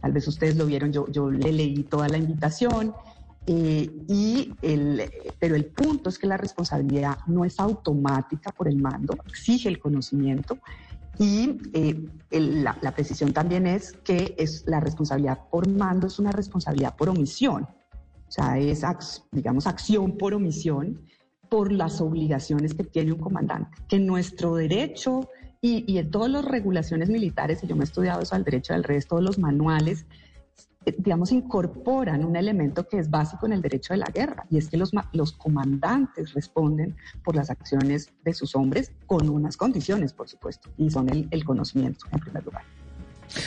tal 0.00 0.12
vez 0.12 0.26
ustedes 0.28 0.56
lo 0.56 0.66
vieron, 0.66 0.92
yo, 0.92 1.06
yo 1.08 1.30
le 1.30 1.52
leí 1.52 1.82
toda 1.82 2.08
la 2.08 2.16
invitación 2.16 2.94
eh, 3.46 3.90
y 4.08 4.52
el, 4.62 5.10
pero 5.38 5.54
el 5.54 5.66
punto 5.66 6.08
es 6.08 6.18
que 6.18 6.26
la 6.26 6.38
responsabilidad 6.38 7.18
no 7.26 7.44
es 7.44 7.60
automática 7.60 8.52
por 8.52 8.68
el 8.68 8.76
mando, 8.76 9.18
exige 9.26 9.68
el 9.68 9.78
conocimiento 9.78 10.58
y 11.18 11.59
eh, 11.73 12.09
el, 12.30 12.64
la, 12.64 12.76
la, 12.80 12.92
precisión 12.92 13.33
también 13.33 13.66
es 13.66 13.92
que 14.04 14.35
es 14.38 14.64
la 14.66 14.80
responsabilidad 14.80 15.49
por 15.50 15.68
mando 15.68 16.06
es 16.06 16.18
una 16.18 16.33
responsabilidad 16.33 16.97
por 16.97 17.09
omisión, 17.09 17.64
o 17.64 18.30
sea, 18.30 18.59
es, 18.59 18.85
digamos, 19.30 19.66
acción 19.66 20.16
por 20.18 20.35
omisión 20.35 21.00
por 21.49 21.71
las 21.71 22.00
obligaciones 22.00 22.75
que 22.75 22.85
tiene 22.85 23.12
un 23.12 23.21
comandante, 23.21 23.78
que 23.88 23.99
nuestro 23.99 24.56
derecho 24.56 25.28
y, 25.61 25.85
y 25.90 25.99
en 25.99 26.11
todas 26.11 26.30
las 26.30 26.44
regulaciones 26.44 27.09
militares, 27.09 27.62
y 27.62 27.66
yo 27.66 27.76
me 27.76 27.83
he 27.83 27.85
estudiado 27.85 28.23
eso 28.23 28.35
al 28.35 28.44
derecho 28.44 28.73
del 28.73 28.85
resto, 28.85 29.11
todos 29.11 29.23
los 29.25 29.38
manuales, 29.38 30.06
digamos, 30.98 31.32
incorporan 31.32 32.24
un 32.24 32.36
elemento 32.36 32.86
que 32.88 32.98
es 32.98 33.10
básico 33.10 33.46
en 33.46 33.52
el 33.52 33.62
derecho 33.62 33.94
de 33.94 33.98
la 33.98 34.10
guerra, 34.12 34.46
y 34.50 34.58
es 34.58 34.68
que 34.68 34.76
los, 34.76 34.92
los 35.12 35.32
comandantes 35.32 36.34
responden 36.34 36.96
por 37.22 37.36
las 37.36 37.50
acciones 37.50 38.10
de 38.24 38.34
sus 38.34 38.54
hombres 38.54 38.92
con 39.06 39.28
unas 39.28 39.56
condiciones, 39.56 40.12
por 40.12 40.28
supuesto, 40.28 40.70
y 40.76 40.90
son 40.90 41.08
el, 41.08 41.28
el 41.30 41.44
conocimiento 41.44 42.06
en 42.12 42.20
primer 42.20 42.44
lugar. 42.44 42.62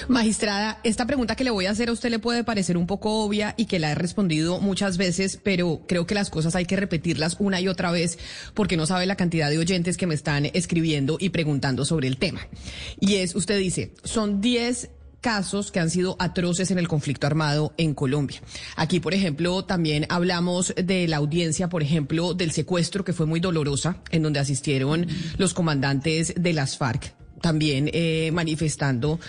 Magistrada, 0.08 0.79
esta 0.84 1.06
pregunta 1.06 1.36
que 1.36 1.44
le 1.44 1.51
voy 1.51 1.65
a 1.65 1.72
hacer 1.72 1.89
a 1.89 1.91
usted 1.91 2.10
le 2.10 2.20
puede 2.20 2.44
parecer 2.44 2.77
un 2.77 2.88
poco 2.88 3.24
obvia 3.24 3.53
y 3.58 3.65
que 3.65 3.79
la 3.79 3.91
he 3.91 3.96
respondido 3.96 4.60
muchas 4.60 4.98
veces, 4.98 5.39
pero 5.41 5.82
creo 5.88 6.06
que 6.06 6.15
las 6.15 6.29
cosas 6.29 6.56
hay 6.56 6.65
que 6.65 6.75
repetirlas 6.75 7.38
una 7.39 7.62
y 7.62 7.67
otra 7.67 7.91
vez 7.91 8.17
porque 8.53 8.77
no 8.77 8.86
sabe 8.86 9.06
la 9.06 9.15
cantidad 9.15 9.50
de 9.50 9.58
oyentes 9.58 9.98
que 9.98 10.08
me 10.08 10.15
están 10.15 10.48
escribiendo 10.53 11.17
y 11.20 11.29
preguntando 11.29 11.86
sobre 11.86 12.08
el 12.08 12.17
tema. 12.17 12.41
Y 13.00 13.15
es, 13.15 13.36
usted 13.36 13.58
dice, 13.60 13.94
son 14.03 14.41
10 14.41 14.89
casos 15.22 15.72
que 15.72 15.80
han 15.80 15.90
sido 15.90 16.16
atroces 16.20 16.72
en 16.72 16.80
el 16.80 16.88
conflicto 16.88 17.28
armado 17.28 17.74
en 17.78 17.94
Colombia. 17.94 18.42
Aquí, 18.76 19.00
por 19.00 19.14
ejemplo, 19.14 19.66
también 19.66 20.06
hablamos 20.10 20.74
de 20.76 21.08
la 21.08 21.18
audiencia, 21.18 21.70
por 21.70 21.84
ejemplo, 21.84 22.34
del 22.34 22.52
secuestro 22.52 23.04
que 23.04 23.14
fue 23.14 23.26
muy 23.26 23.40
dolorosa, 23.40 24.02
en 24.12 24.24
donde 24.24 24.40
asistieron 24.40 25.08
los 25.38 25.54
comandantes 25.54 26.34
de 26.38 26.54
las 26.54 26.78
FARC, 26.78 27.14
también 27.42 27.90
eh, 27.94 28.32
manifestando 28.34 29.20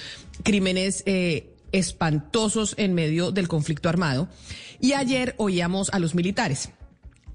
crímenes 0.43 1.03
eh, 1.07 1.55
espantosos 1.73 2.75
en 2.79 2.95
medio 2.95 3.33
del 3.33 3.49
conflicto 3.49 3.89
armado. 3.89 4.29
Y 4.81 4.93
ayer 4.93 5.35
oíamos 5.39 5.91
a 5.91 5.99
los 5.99 6.15
militares. 6.15 6.71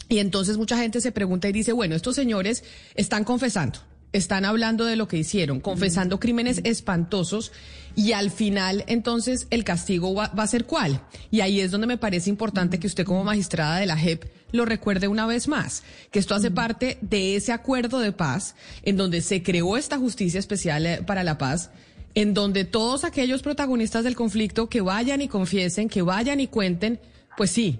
Y 0.10 0.20
entonces 0.20 0.58
mucha 0.58 0.78
gente 0.78 1.02
se 1.02 1.12
pregunta 1.12 1.50
y 1.50 1.52
dice, 1.52 1.74
bueno, 1.74 1.96
estos 1.96 2.16
señores 2.16 2.64
están 2.96 3.24
confesando, 3.24 3.80
están 4.14 4.46
hablando 4.46 4.86
de 4.86 4.96
lo 4.96 5.08
que 5.08 5.18
hicieron, 5.18 5.60
confesando 5.60 6.20
crímenes 6.20 6.62
espantosos 6.64 7.52
y 7.96 8.14
al 8.14 8.32
final 8.32 8.84
entonces 8.88 9.48
el 9.50 9.64
castigo 9.64 10.14
va, 10.14 10.30
va, 10.30 10.44
a 10.44 10.48
ser 10.48 10.66
cuál. 10.66 11.02
Y 11.30 11.42
ahí 11.42 11.60
es 11.60 11.72
donde 11.72 11.88
me 11.88 11.98
parece 11.98 12.30
importante 12.30 12.80
que 12.80 12.88
usted 12.88 13.06
como 13.06 13.24
magistrada 13.24 13.78
de 13.78 13.86
la 13.86 13.98
JEP 13.98 14.26
lo 14.52 14.66
recuerde 14.66 15.08
una 15.08 15.26
vez 15.26 15.48
más, 15.48 15.84
que 16.12 16.20
esto 16.20 16.36
hace 16.36 16.52
parte 16.52 16.98
de 17.02 17.36
ese 17.36 17.52
acuerdo 17.52 18.00
de 18.00 18.12
paz 18.12 18.56
en 18.84 18.98
donde 18.98 19.22
se 19.22 19.42
creó 19.44 19.78
esta 19.78 19.98
justicia 19.98 20.40
especial 20.40 20.86
eh, 20.86 21.02
para 21.06 21.24
la 21.24 21.38
paz 21.38 21.72
en 22.16 22.34
donde 22.34 22.64
todos 22.64 23.04
aquellos 23.04 23.42
protagonistas 23.42 24.04
del 24.04 24.16
conflicto 24.16 24.70
que 24.70 24.82
vayan 24.82 25.22
y 25.22 25.28
confiesen, 25.28 25.90
que 25.90 26.02
vayan 26.02 26.40
y 26.40 26.48
cuenten, 26.48 27.00
pues 27.38 27.52
sí, 27.52 27.80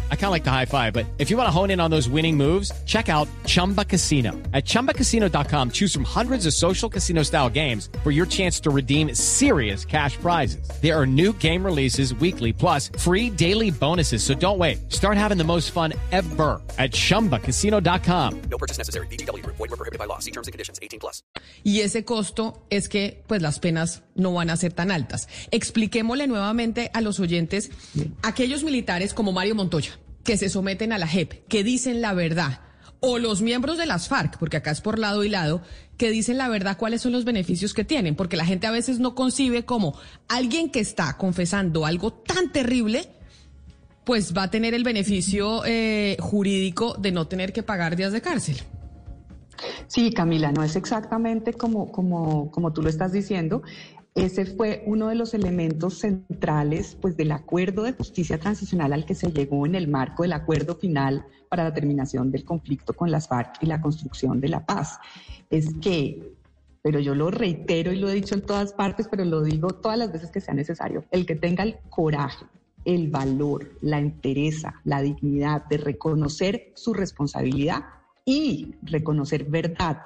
I 0.11 0.15
kind 0.15 0.25
of 0.25 0.31
like 0.31 0.43
the 0.43 0.51
high 0.51 0.65
five, 0.65 0.93
but 0.93 1.05
if 1.17 1.29
you 1.29 1.37
want 1.37 1.47
to 1.47 1.51
hone 1.51 1.71
in 1.71 1.79
on 1.79 1.91
those 1.91 2.07
winning 2.07 2.37
moves, 2.37 2.71
check 2.85 3.09
out 3.09 3.27
Chumba 3.45 3.83
Casino. 3.83 4.31
At 4.53 4.63
chumbacasino.com, 4.63 5.71
choose 5.71 5.93
from 5.93 6.05
hundreds 6.05 6.45
of 6.45 6.53
social 6.53 6.89
casino 6.89 7.23
style 7.23 7.49
games 7.49 7.89
for 8.03 8.11
your 8.11 8.25
chance 8.25 8.61
to 8.61 8.69
redeem 8.69 9.13
serious 9.13 9.83
cash 9.83 10.15
prizes. 10.17 10.65
There 10.81 10.97
are 10.97 11.05
new 11.05 11.33
game 11.33 11.65
releases 11.65 12.13
weekly, 12.13 12.53
plus 12.53 12.89
free 12.97 13.29
daily 13.29 13.71
bonuses. 13.71 14.23
So 14.23 14.33
don't 14.33 14.57
wait. 14.57 14.77
Start 14.89 15.17
having 15.17 15.37
the 15.37 15.43
most 15.43 15.71
fun 15.71 15.93
ever 16.13 16.61
at 16.77 16.91
chumbacasino.com. 16.91 18.41
No 18.49 18.57
purchase 18.57 18.77
necessary. 18.77 19.07
VGW 19.07 19.43
Group. 19.43 19.57
Void 19.57 19.71
were 19.71 19.77
prohibited 19.77 19.99
by 19.99 20.05
law. 20.05 20.19
See 20.19 20.31
terms 20.31 20.47
and 20.47 20.53
conditions. 20.53 20.79
18 20.81 21.01
plus. 21.01 21.21
Y 21.63 21.81
ese 21.81 22.05
costo 22.05 22.63
es 22.69 22.87
que 22.87 23.23
pues 23.27 23.41
las 23.41 23.59
penas 23.59 24.03
no 24.15 24.33
van 24.33 24.49
a 24.49 24.57
ser 24.57 24.73
tan 24.73 24.91
altas. 24.91 25.27
Expliquémosle 25.51 26.27
nuevamente 26.27 26.89
a 26.93 27.01
los 27.01 27.19
oyentes, 27.19 27.71
aquellos 28.21 28.63
militares 28.63 29.13
como 29.13 29.31
Mario 29.31 29.55
Montoya, 29.55 29.99
que 30.23 30.37
se 30.37 30.49
someten 30.49 30.93
a 30.93 30.97
la 30.97 31.07
JEP, 31.07 31.47
que 31.47 31.63
dicen 31.63 32.01
la 32.01 32.13
verdad, 32.13 32.61
o 32.99 33.17
los 33.17 33.41
miembros 33.41 33.77
de 33.77 33.87
las 33.87 34.07
FARC, 34.07 34.37
porque 34.37 34.57
acá 34.57 34.71
es 34.71 34.81
por 34.81 34.99
lado 34.99 35.23
y 35.23 35.29
lado, 35.29 35.61
que 35.97 36.11
dicen 36.11 36.37
la 36.37 36.49
verdad 36.49 36.77
cuáles 36.77 37.01
son 37.01 37.11
los 37.11 37.25
beneficios 37.25 37.73
que 37.73 37.83
tienen, 37.83 38.15
porque 38.15 38.37
la 38.37 38.45
gente 38.45 38.67
a 38.67 38.71
veces 38.71 38.99
no 38.99 39.15
concibe 39.15 39.65
como 39.65 39.97
alguien 40.27 40.69
que 40.69 40.79
está 40.79 41.17
confesando 41.17 41.85
algo 41.85 42.13
tan 42.13 42.51
terrible, 42.51 43.09
pues 44.03 44.35
va 44.35 44.43
a 44.43 44.51
tener 44.51 44.73
el 44.73 44.83
beneficio 44.83 45.63
eh, 45.65 46.17
jurídico 46.19 46.95
de 46.97 47.11
no 47.11 47.27
tener 47.27 47.53
que 47.53 47.63
pagar 47.63 47.95
días 47.95 48.13
de 48.13 48.21
cárcel. 48.21 48.57
Sí, 49.87 50.11
Camila, 50.11 50.51
no 50.51 50.63
es 50.63 50.75
exactamente 50.75 51.53
como, 51.53 51.91
como, 51.91 52.49
como 52.51 52.73
tú 52.73 52.81
lo 52.81 52.89
estás 52.89 53.11
diciendo. 53.11 53.61
Ese 54.13 54.45
fue 54.45 54.83
uno 54.87 55.07
de 55.07 55.15
los 55.15 55.33
elementos 55.33 55.99
centrales 55.99 56.97
pues, 56.99 57.15
del 57.15 57.31
acuerdo 57.31 57.83
de 57.83 57.93
justicia 57.93 58.37
transicional 58.37 58.91
al 58.91 59.05
que 59.05 59.15
se 59.15 59.31
llegó 59.31 59.65
en 59.65 59.73
el 59.73 59.87
marco 59.87 60.23
del 60.23 60.33
acuerdo 60.33 60.75
final 60.75 61.25
para 61.47 61.63
la 61.63 61.73
terminación 61.73 62.29
del 62.29 62.43
conflicto 62.43 62.93
con 62.93 63.09
las 63.09 63.29
FARC 63.29 63.63
y 63.63 63.67
la 63.67 63.79
construcción 63.79 64.41
de 64.41 64.49
la 64.49 64.65
paz. 64.65 64.99
Es 65.49 65.73
que, 65.81 66.33
pero 66.81 66.99
yo 66.99 67.15
lo 67.15 67.31
reitero 67.31 67.93
y 67.93 67.99
lo 67.99 68.09
he 68.09 68.13
dicho 68.13 68.35
en 68.35 68.41
todas 68.41 68.73
partes, 68.73 69.07
pero 69.09 69.23
lo 69.23 69.43
digo 69.43 69.69
todas 69.69 69.97
las 69.97 70.11
veces 70.11 70.29
que 70.29 70.41
sea 70.41 70.53
necesario, 70.53 71.05
el 71.11 71.25
que 71.25 71.35
tenga 71.35 71.63
el 71.63 71.77
coraje, 71.89 72.45
el 72.83 73.09
valor, 73.09 73.71
la 73.79 73.99
entereza, 73.99 74.81
la 74.83 75.01
dignidad 75.01 75.65
de 75.67 75.77
reconocer 75.77 76.73
su 76.75 76.93
responsabilidad 76.93 77.85
y 78.25 78.75
reconocer 78.81 79.45
verdad 79.45 79.99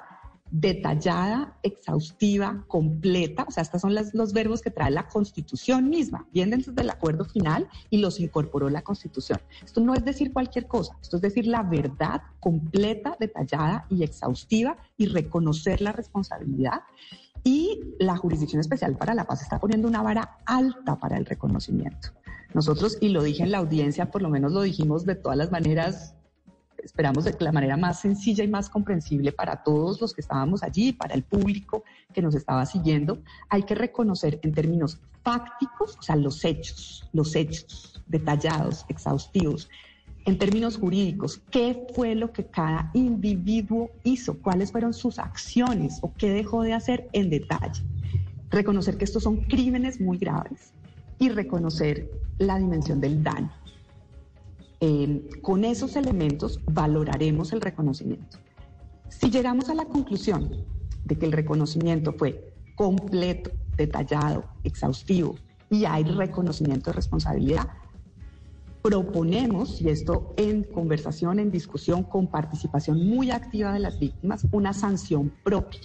detallada, 0.50 1.58
exhaustiva, 1.62 2.64
completa, 2.68 3.44
o 3.48 3.50
sea, 3.50 3.62
estos 3.62 3.80
son 3.80 3.94
las- 3.94 4.14
los 4.14 4.32
verbos 4.32 4.62
que 4.62 4.70
trae 4.70 4.90
la 4.90 5.08
Constitución 5.08 5.88
misma, 5.88 6.26
vienen 6.32 6.60
desde 6.60 6.82
el 6.82 6.90
acuerdo 6.90 7.24
final 7.24 7.68
y 7.90 7.98
los 7.98 8.20
incorporó 8.20 8.70
la 8.70 8.82
Constitución. 8.82 9.40
Esto 9.64 9.80
no 9.80 9.94
es 9.94 10.04
decir 10.04 10.32
cualquier 10.32 10.66
cosa, 10.66 10.96
esto 11.02 11.16
es 11.16 11.22
decir 11.22 11.46
la 11.46 11.62
verdad 11.62 12.22
completa, 12.40 13.16
detallada 13.18 13.86
y 13.90 14.02
exhaustiva 14.04 14.76
y 14.96 15.06
reconocer 15.06 15.80
la 15.82 15.92
responsabilidad. 15.92 16.82
Y 17.42 17.80
la 17.98 18.16
Jurisdicción 18.16 18.60
Especial 18.60 18.96
para 18.96 19.14
la 19.14 19.24
Paz 19.24 19.42
está 19.42 19.60
poniendo 19.60 19.86
una 19.86 20.02
vara 20.02 20.38
alta 20.46 20.98
para 20.98 21.16
el 21.16 21.26
reconocimiento. 21.26 22.08
Nosotros, 22.54 22.98
y 23.00 23.10
lo 23.10 23.22
dije 23.22 23.42
en 23.42 23.52
la 23.52 23.58
audiencia, 23.58 24.10
por 24.10 24.22
lo 24.22 24.30
menos 24.30 24.52
lo 24.52 24.62
dijimos 24.62 25.04
de 25.04 25.14
todas 25.14 25.36
las 25.36 25.50
maneras 25.50 26.14
esperamos 26.86 27.24
de 27.24 27.36
la 27.40 27.52
manera 27.52 27.76
más 27.76 28.00
sencilla 28.00 28.44
y 28.44 28.48
más 28.48 28.70
comprensible 28.70 29.32
para 29.32 29.62
todos 29.62 30.00
los 30.00 30.14
que 30.14 30.20
estábamos 30.20 30.62
allí, 30.62 30.92
para 30.92 31.14
el 31.14 31.24
público 31.24 31.84
que 32.14 32.22
nos 32.22 32.34
estaba 32.34 32.64
siguiendo, 32.64 33.18
hay 33.48 33.64
que 33.64 33.74
reconocer 33.74 34.38
en 34.42 34.52
términos 34.52 35.00
fácticos, 35.22 35.96
o 35.98 36.02
sea, 36.02 36.16
los 36.16 36.44
hechos, 36.44 37.08
los 37.12 37.34
hechos 37.34 38.00
detallados, 38.06 38.86
exhaustivos, 38.88 39.68
en 40.24 40.38
términos 40.38 40.78
jurídicos, 40.78 41.40
qué 41.50 41.86
fue 41.94 42.14
lo 42.14 42.32
que 42.32 42.46
cada 42.46 42.90
individuo 42.94 43.90
hizo, 44.04 44.38
cuáles 44.38 44.72
fueron 44.72 44.94
sus 44.94 45.18
acciones 45.18 45.98
o 46.02 46.12
qué 46.16 46.30
dejó 46.30 46.62
de 46.62 46.72
hacer 46.72 47.08
en 47.12 47.30
detalle. 47.30 47.82
Reconocer 48.50 48.96
que 48.96 49.04
estos 49.04 49.24
son 49.24 49.42
crímenes 49.42 50.00
muy 50.00 50.18
graves 50.18 50.72
y 51.18 51.28
reconocer 51.30 52.08
la 52.38 52.58
dimensión 52.58 53.00
del 53.00 53.22
daño. 53.22 53.52
Eh, 54.80 55.28
con 55.42 55.64
esos 55.64 55.96
elementos 55.96 56.60
valoraremos 56.66 57.52
el 57.52 57.60
reconocimiento. 57.60 58.38
Si 59.08 59.30
llegamos 59.30 59.70
a 59.70 59.74
la 59.74 59.86
conclusión 59.86 60.64
de 61.04 61.16
que 61.16 61.26
el 61.26 61.32
reconocimiento 61.32 62.12
fue 62.12 62.52
completo, 62.74 63.50
detallado, 63.76 64.44
exhaustivo 64.64 65.36
y 65.70 65.84
hay 65.84 66.04
reconocimiento 66.04 66.90
de 66.90 66.96
responsabilidad, 66.96 67.68
proponemos, 68.82 69.80
y 69.80 69.88
esto 69.88 70.32
en 70.36 70.62
conversación, 70.62 71.40
en 71.40 71.50
discusión, 71.50 72.04
con 72.04 72.28
participación 72.28 73.08
muy 73.08 73.32
activa 73.32 73.72
de 73.72 73.80
las 73.80 73.98
víctimas, 73.98 74.46
una 74.52 74.72
sanción 74.72 75.32
propia, 75.42 75.80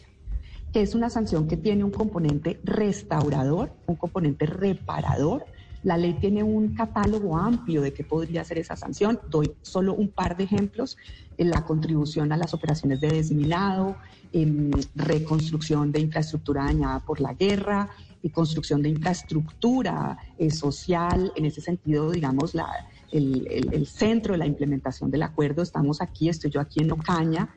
que 0.71 0.81
es 0.81 0.93
una 0.93 1.09
sanción 1.09 1.47
que 1.47 1.57
tiene 1.57 1.83
un 1.83 1.89
componente 1.89 2.59
restaurador, 2.63 3.73
un 3.87 3.95
componente 3.95 4.45
reparador. 4.45 5.45
La 5.83 5.97
ley 5.97 6.13
tiene 6.13 6.43
un 6.43 6.75
catálogo 6.75 7.37
amplio 7.37 7.81
de 7.81 7.93
qué 7.93 8.03
podría 8.03 8.43
ser 8.43 8.59
esa 8.59 8.75
sanción. 8.75 9.19
Doy 9.29 9.51
solo 9.61 9.93
un 9.95 10.09
par 10.09 10.37
de 10.37 10.43
ejemplos. 10.43 10.97
La 11.37 11.63
contribución 11.65 12.31
a 12.31 12.37
las 12.37 12.53
operaciones 12.53 13.01
de 13.01 13.09
desminado, 13.09 13.95
en 14.31 14.71
reconstrucción 14.95 15.91
de 15.91 15.99
infraestructura 16.01 16.65
dañada 16.65 16.99
por 16.99 17.19
la 17.19 17.33
guerra, 17.33 17.89
y 18.23 18.29
construcción 18.29 18.83
de 18.83 18.89
infraestructura 18.89 20.17
eh, 20.37 20.51
social. 20.51 21.31
En 21.35 21.45
ese 21.45 21.61
sentido, 21.61 22.11
digamos, 22.11 22.53
la, 22.53 22.67
el, 23.11 23.47
el- 23.49 23.73
el 23.73 23.87
centro 23.87 24.33
de 24.33 24.37
la 24.37 24.45
implementación 24.45 25.09
del 25.09 25.23
acuerdo. 25.23 25.63
Estamos 25.63 26.01
aquí, 26.01 26.29
estoy 26.29 26.51
yo 26.51 26.61
aquí 26.61 26.81
en 26.81 26.91
Ocaña. 26.91 27.49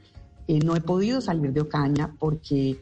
Eh, 0.48 0.60
no 0.60 0.74
he 0.74 0.80
podido 0.80 1.20
salir 1.20 1.52
de 1.52 1.60
Ocaña 1.60 2.14
porque 2.18 2.78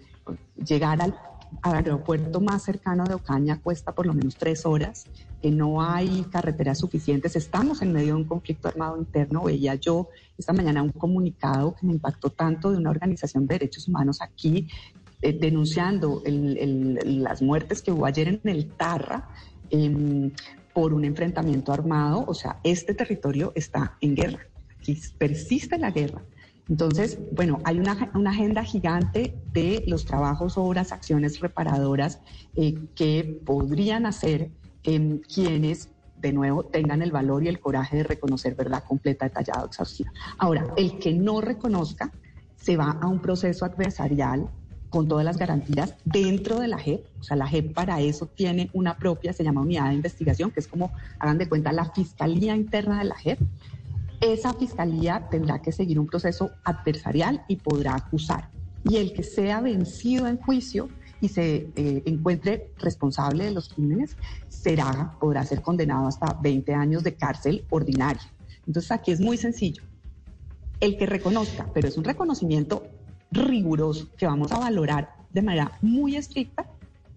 llegar 0.64 1.02
al 1.02 1.14
aeropuerto 1.62 2.40
más 2.40 2.62
cercano 2.62 3.02
de 3.05 3.14
Ocaña 3.14 3.61
cuesta 3.61 3.92
por 3.92 4.07
lo 4.07 4.14
menos 4.14 4.37
tres 4.37 4.64
horas, 4.64 5.07
que 5.42 5.50
no 5.50 5.83
hay 5.83 6.24
carreteras 6.31 6.78
suficientes, 6.78 7.35
estamos 7.35 7.83
en 7.83 7.92
medio 7.92 8.14
de 8.14 8.22
un 8.22 8.24
conflicto 8.24 8.68
armado 8.68 8.96
interno. 8.96 9.44
Veía 9.44 9.74
yo 9.74 10.09
esta 10.38 10.52
mañana 10.52 10.83
un 10.83 10.92
comunicado 10.92 11.74
que 11.74 11.85
me 11.85 11.92
impactó 11.92 12.31
tanto 12.31 12.70
de 12.70 12.78
una 12.78 12.90
organización 12.90 13.46
de 13.46 13.57
derechos 13.57 13.88
humanos 13.88 14.22
aquí, 14.22 14.68
eh, 15.20 15.37
denunciando 15.38 16.22
las 16.24 17.42
muertes 17.42 17.83
que 17.83 17.90
hubo 17.90 18.07
ayer 18.07 18.28
en 18.28 18.40
el 18.44 18.68
Tarra. 18.68 19.28
em, 19.70 20.31
por 20.74 20.94
un 20.94 21.05
enfrentamiento 21.05 21.72
armado, 21.72 22.24
o 22.26 22.35
sea, 22.35 22.59
este 22.62 22.94
territorio 22.94 23.52
está 23.55 23.96
en 24.00 24.14
guerra, 24.14 24.40
aquí 24.78 24.98
persiste 25.18 25.78
la 25.78 25.90
guerra. 25.90 26.22
Entonces, 26.68 27.18
bueno, 27.33 27.59
hay 27.64 27.78
una, 27.78 28.11
una 28.14 28.31
agenda 28.31 28.64
gigante 28.64 29.35
de 29.52 29.85
los 29.87 30.05
trabajos, 30.05 30.57
obras, 30.57 30.92
acciones 30.92 31.40
reparadoras 31.40 32.20
eh, 32.55 32.74
que 32.94 33.40
podrían 33.44 34.07
hacer 34.07 34.50
em, 34.85 35.21
quienes, 35.21 35.88
de 36.21 36.33
nuevo, 36.33 36.64
tengan 36.64 37.03
el 37.03 37.12
valor 37.12 37.45
y 37.45 37.49
el 37.49 37.61
coraje 37.61 37.99
de 37.99 38.05
reconocer 38.05 38.55
verdad 38.55 38.85
completa, 38.85 39.27
detallada, 39.27 39.66
exhaustiva. 39.66 40.12
Ahora, 40.38 40.66
el 40.77 40.99
que 40.99 41.12
no 41.12 41.40
reconozca 41.40 42.12
se 42.57 42.77
va 42.77 42.99
a 43.01 43.09
un 43.09 43.21
proceso 43.21 43.64
adversarial 43.64 44.49
con 44.88 45.09
todas 45.09 45.25
las 45.25 45.38
garantías 45.38 45.95
dentro 46.05 46.61
de 46.61 46.68
la 46.68 46.79
JEP. 46.79 47.07
O 47.18 47.23
sea, 47.23 47.37
la 47.37 47.49
JEP 47.49 47.73
para 47.73 48.01
eso 48.01 48.27
tiene 48.27 48.71
una 48.75 48.99
propia, 48.99 49.33
se 49.33 49.42
llama 49.42 49.62
unidad 49.62 49.88
de 49.88 49.95
investigación, 49.95 50.51
que 50.51 50.61
es 50.61 50.68
como, 50.68 50.92
hagan 51.18 51.38
de 51.38 51.49
cuenta, 51.49 51.73
la 51.73 51.87
fiscalía 51.87 52.55
interna 52.55 52.99
de 52.99 53.05
la 53.05 53.16
JEP 53.16 53.40
esa 54.23 54.55
fiscalía 54.55 55.27
tendrá 55.31 55.61
que 55.61 55.73
seguir 55.73 55.99
un 55.99 56.07
proceso 56.07 56.53
adversarial 56.62 57.45
y 57.49 57.57
podrá 57.57 57.97
acusar. 57.97 58.51
Y 58.85 58.97
el 58.97 59.12
que 59.12 59.25
sea 59.25 59.61
vencido 59.61 60.29
en 60.29 60.37
juicio 60.37 60.88
y 61.22 61.28
se 61.28 61.68
eh, 61.76 62.02
encuentre 62.04 62.72
responsable 62.78 63.44
de 63.44 63.52
los 63.52 63.68
crímenes, 63.68 64.16
será, 64.48 65.16
podrá 65.20 65.44
ser 65.44 65.62
condenado 65.62 66.08
hasta 66.08 66.35
20 66.42 66.74
años 66.74 67.04
de 67.04 67.14
cárcel 67.14 67.64
ordinaria. 67.70 68.22
Entonces 68.66 68.90
aquí 68.90 69.12
es 69.12 69.20
muy 69.20 69.37
sencillo. 69.37 69.85
El 70.80 70.98
que 70.98 71.06
reconozca, 71.06 71.70
pero 71.72 71.87
es 71.87 71.96
un 71.96 72.02
reconocimiento 72.02 72.82
riguroso 73.30 74.08
que 74.16 74.26
vamos 74.26 74.50
a 74.50 74.58
valorar 74.58 75.14
de 75.30 75.42
manera 75.42 75.78
muy 75.80 76.16
estricta, 76.16 76.66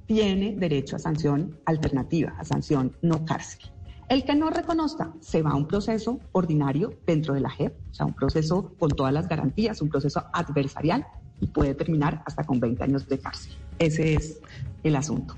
tiene 0.05 0.55
derecho 0.55 0.97
a 0.97 0.99
sanción 0.99 1.57
alternativa, 1.65 2.35
a 2.37 2.45
sanción 2.45 2.95
no 3.01 3.25
cárcel. 3.25 3.71
El 4.07 4.23
que 4.23 4.35
no 4.35 4.51
reconozca 4.51 5.13
se 5.19 5.41
va 5.41 5.49
a 5.49 5.55
un 5.55 5.67
proceso 5.67 6.19
ordinario 6.31 6.93
dentro 7.07 7.33
de 7.33 7.39
la 7.39 7.49
JEP, 7.49 7.73
o 7.89 7.93
sea, 7.93 8.05
un 8.05 8.13
proceso 8.13 8.71
con 8.77 8.91
todas 8.91 9.11
las 9.11 9.27
garantías, 9.27 9.81
un 9.81 9.89
proceso 9.89 10.23
adversarial 10.31 11.07
y 11.41 11.47
puede 11.47 11.75
terminar 11.75 12.21
hasta 12.25 12.43
con 12.43 12.59
20 12.59 12.83
años 12.83 13.07
de 13.07 13.19
cárcel. 13.19 13.53
Ese 13.79 14.15
es 14.15 14.39
el 14.83 14.95
asunto. 14.95 15.35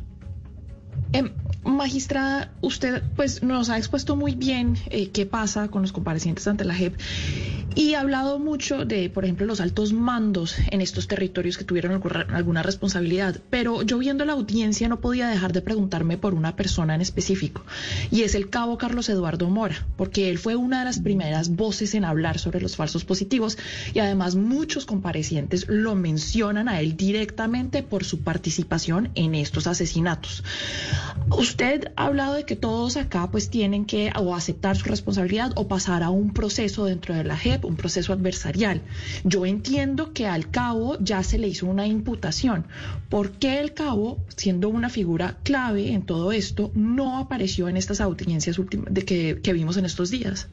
Em, 1.13 1.31
magistrada, 1.63 2.51
usted 2.62 3.03
pues 3.15 3.43
nos 3.43 3.69
ha 3.69 3.77
expuesto 3.77 4.15
muy 4.15 4.36
bien 4.36 4.77
eh, 4.89 5.10
qué 5.10 5.25
pasa 5.25 5.67
con 5.69 5.81
los 5.81 5.91
comparecientes 5.91 6.47
ante 6.47 6.65
la 6.65 6.73
JEP 6.73 6.95
y 7.77 7.93
ha 7.93 8.01
hablado 8.01 8.39
mucho 8.39 8.86
de, 8.86 9.07
por 9.12 9.23
ejemplo, 9.23 9.45
los 9.45 9.62
altos 9.62 9.93
mandos 9.93 10.55
en 10.71 10.81
estos 10.81 11.07
territorios 11.07 11.60
que 11.60 11.63
tuvieron 11.63 11.91
alguna, 11.91 12.25
alguna 12.33 12.63
responsabilidad. 12.63 13.39
Pero 13.51 13.83
yo 13.83 13.99
viendo 13.99 14.25
la 14.25 14.33
audiencia 14.33 14.89
no 14.89 14.99
podía 14.99 15.27
dejar 15.27 15.53
de 15.53 15.62
preguntarme 15.62 16.17
por 16.17 16.33
una 16.33 16.55
persona 16.55 16.95
en 16.95 17.01
específico 17.01 17.63
y 18.10 18.23
es 18.23 18.33
el 18.33 18.49
cabo 18.49 18.79
Carlos 18.79 19.10
Eduardo 19.10 19.47
Mora, 19.49 19.86
porque 19.95 20.31
él 20.31 20.39
fue 20.39 20.55
una 20.55 20.79
de 20.79 20.86
las 20.86 20.97
primeras 20.97 21.55
voces 21.55 21.93
en 21.93 22.03
hablar 22.03 22.39
sobre 22.39 22.62
los 22.62 22.75
falsos 22.75 23.05
positivos 23.05 23.60
y 23.93 23.99
además 23.99 24.36
muchos 24.36 24.88
comparecientes 24.88 25.67
lo 25.67 25.93
mencionan 25.93 26.69
a 26.69 26.81
él 26.81 26.97
directamente 26.97 27.83
por 27.83 28.03
su 28.03 28.21
participación 28.21 29.12
en 29.13 29.36
estos 29.36 29.67
asesinatos. 29.67 30.43
Usted 31.30 31.91
ha 31.95 32.06
hablado 32.06 32.36
de 32.36 32.45
que 32.45 32.56
todos 32.56 32.97
acá 32.97 33.30
pues 33.30 33.50
tienen 33.50 33.86
que 33.86 34.12
o 34.15 34.34
aceptar 34.34 34.78
su 34.78 34.86
responsabilidad 34.86 35.52
o 35.56 35.67
pasar 35.67 36.04
a 36.04 36.10
un 36.10 36.34
proceso 36.34 36.86
dentro 36.86 37.13
de 37.13 37.23
la 37.23 37.38
JEP, 37.38 37.65
un 37.65 37.76
proceso 37.76 38.13
adversarial. 38.13 38.82
Yo 39.23 39.45
entiendo 39.45 40.13
que 40.13 40.26
al 40.26 40.50
cabo 40.50 40.97
ya 41.00 41.23
se 41.23 41.38
le 41.38 41.47
hizo 41.47 41.67
una 41.67 41.86
imputación. 41.86 42.65
¿Por 43.10 43.32
qué 43.32 43.60
el 43.60 43.73
cabo, 43.73 44.19
siendo 44.36 44.69
una 44.69 44.89
figura 44.89 45.38
clave 45.43 45.91
en 45.91 46.04
todo 46.04 46.32
esto, 46.32 46.71
no 46.73 47.17
apareció 47.17 47.67
en 47.67 47.78
estas 47.78 48.02
audiencias 48.02 48.58
últimas 48.58 48.93
de 48.93 49.04
que, 49.04 49.39
que 49.43 49.54
vimos 49.54 49.78
en 49.78 49.86
estos 49.86 50.10
días? 50.10 50.50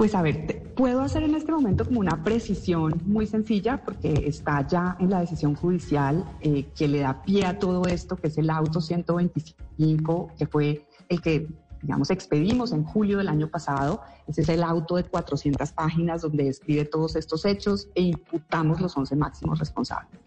Pues 0.00 0.14
a 0.14 0.22
ver, 0.22 0.46
te- 0.46 0.54
puedo 0.54 1.02
hacer 1.02 1.24
en 1.24 1.34
este 1.34 1.52
momento 1.52 1.84
como 1.84 2.00
una 2.00 2.24
precisión 2.24 3.02
muy 3.04 3.26
sencilla 3.26 3.84
porque 3.84 4.14
está 4.26 4.66
ya 4.66 4.96
en 4.98 5.10
la 5.10 5.20
decisión 5.20 5.54
judicial 5.54 6.24
eh, 6.40 6.70
que 6.74 6.88
le 6.88 7.00
da 7.00 7.20
pie 7.22 7.44
a 7.44 7.58
todo 7.58 7.82
esto, 7.84 8.16
que 8.16 8.28
es 8.28 8.38
el 8.38 8.48
auto 8.48 8.80
125, 8.80 10.30
que 10.38 10.46
fue 10.46 10.86
el 11.10 11.20
que, 11.20 11.48
digamos, 11.82 12.08
expedimos 12.08 12.72
en 12.72 12.82
julio 12.84 13.18
del 13.18 13.28
año 13.28 13.48
pasado. 13.50 14.00
Ese 14.26 14.40
es 14.40 14.48
el 14.48 14.62
auto 14.62 14.96
de 14.96 15.04
400 15.04 15.70
páginas 15.72 16.22
donde 16.22 16.44
describe 16.44 16.86
todos 16.86 17.14
estos 17.14 17.44
hechos 17.44 17.90
e 17.94 18.00
imputamos 18.00 18.80
los 18.80 18.96
11 18.96 19.16
máximos 19.16 19.58
responsables. 19.58 20.18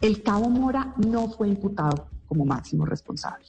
El 0.00 0.22
cabo 0.22 0.48
Mora 0.48 0.94
no 0.96 1.28
fue 1.28 1.48
imputado 1.48 2.06
como 2.28 2.44
máximo 2.44 2.86
responsable. 2.86 3.46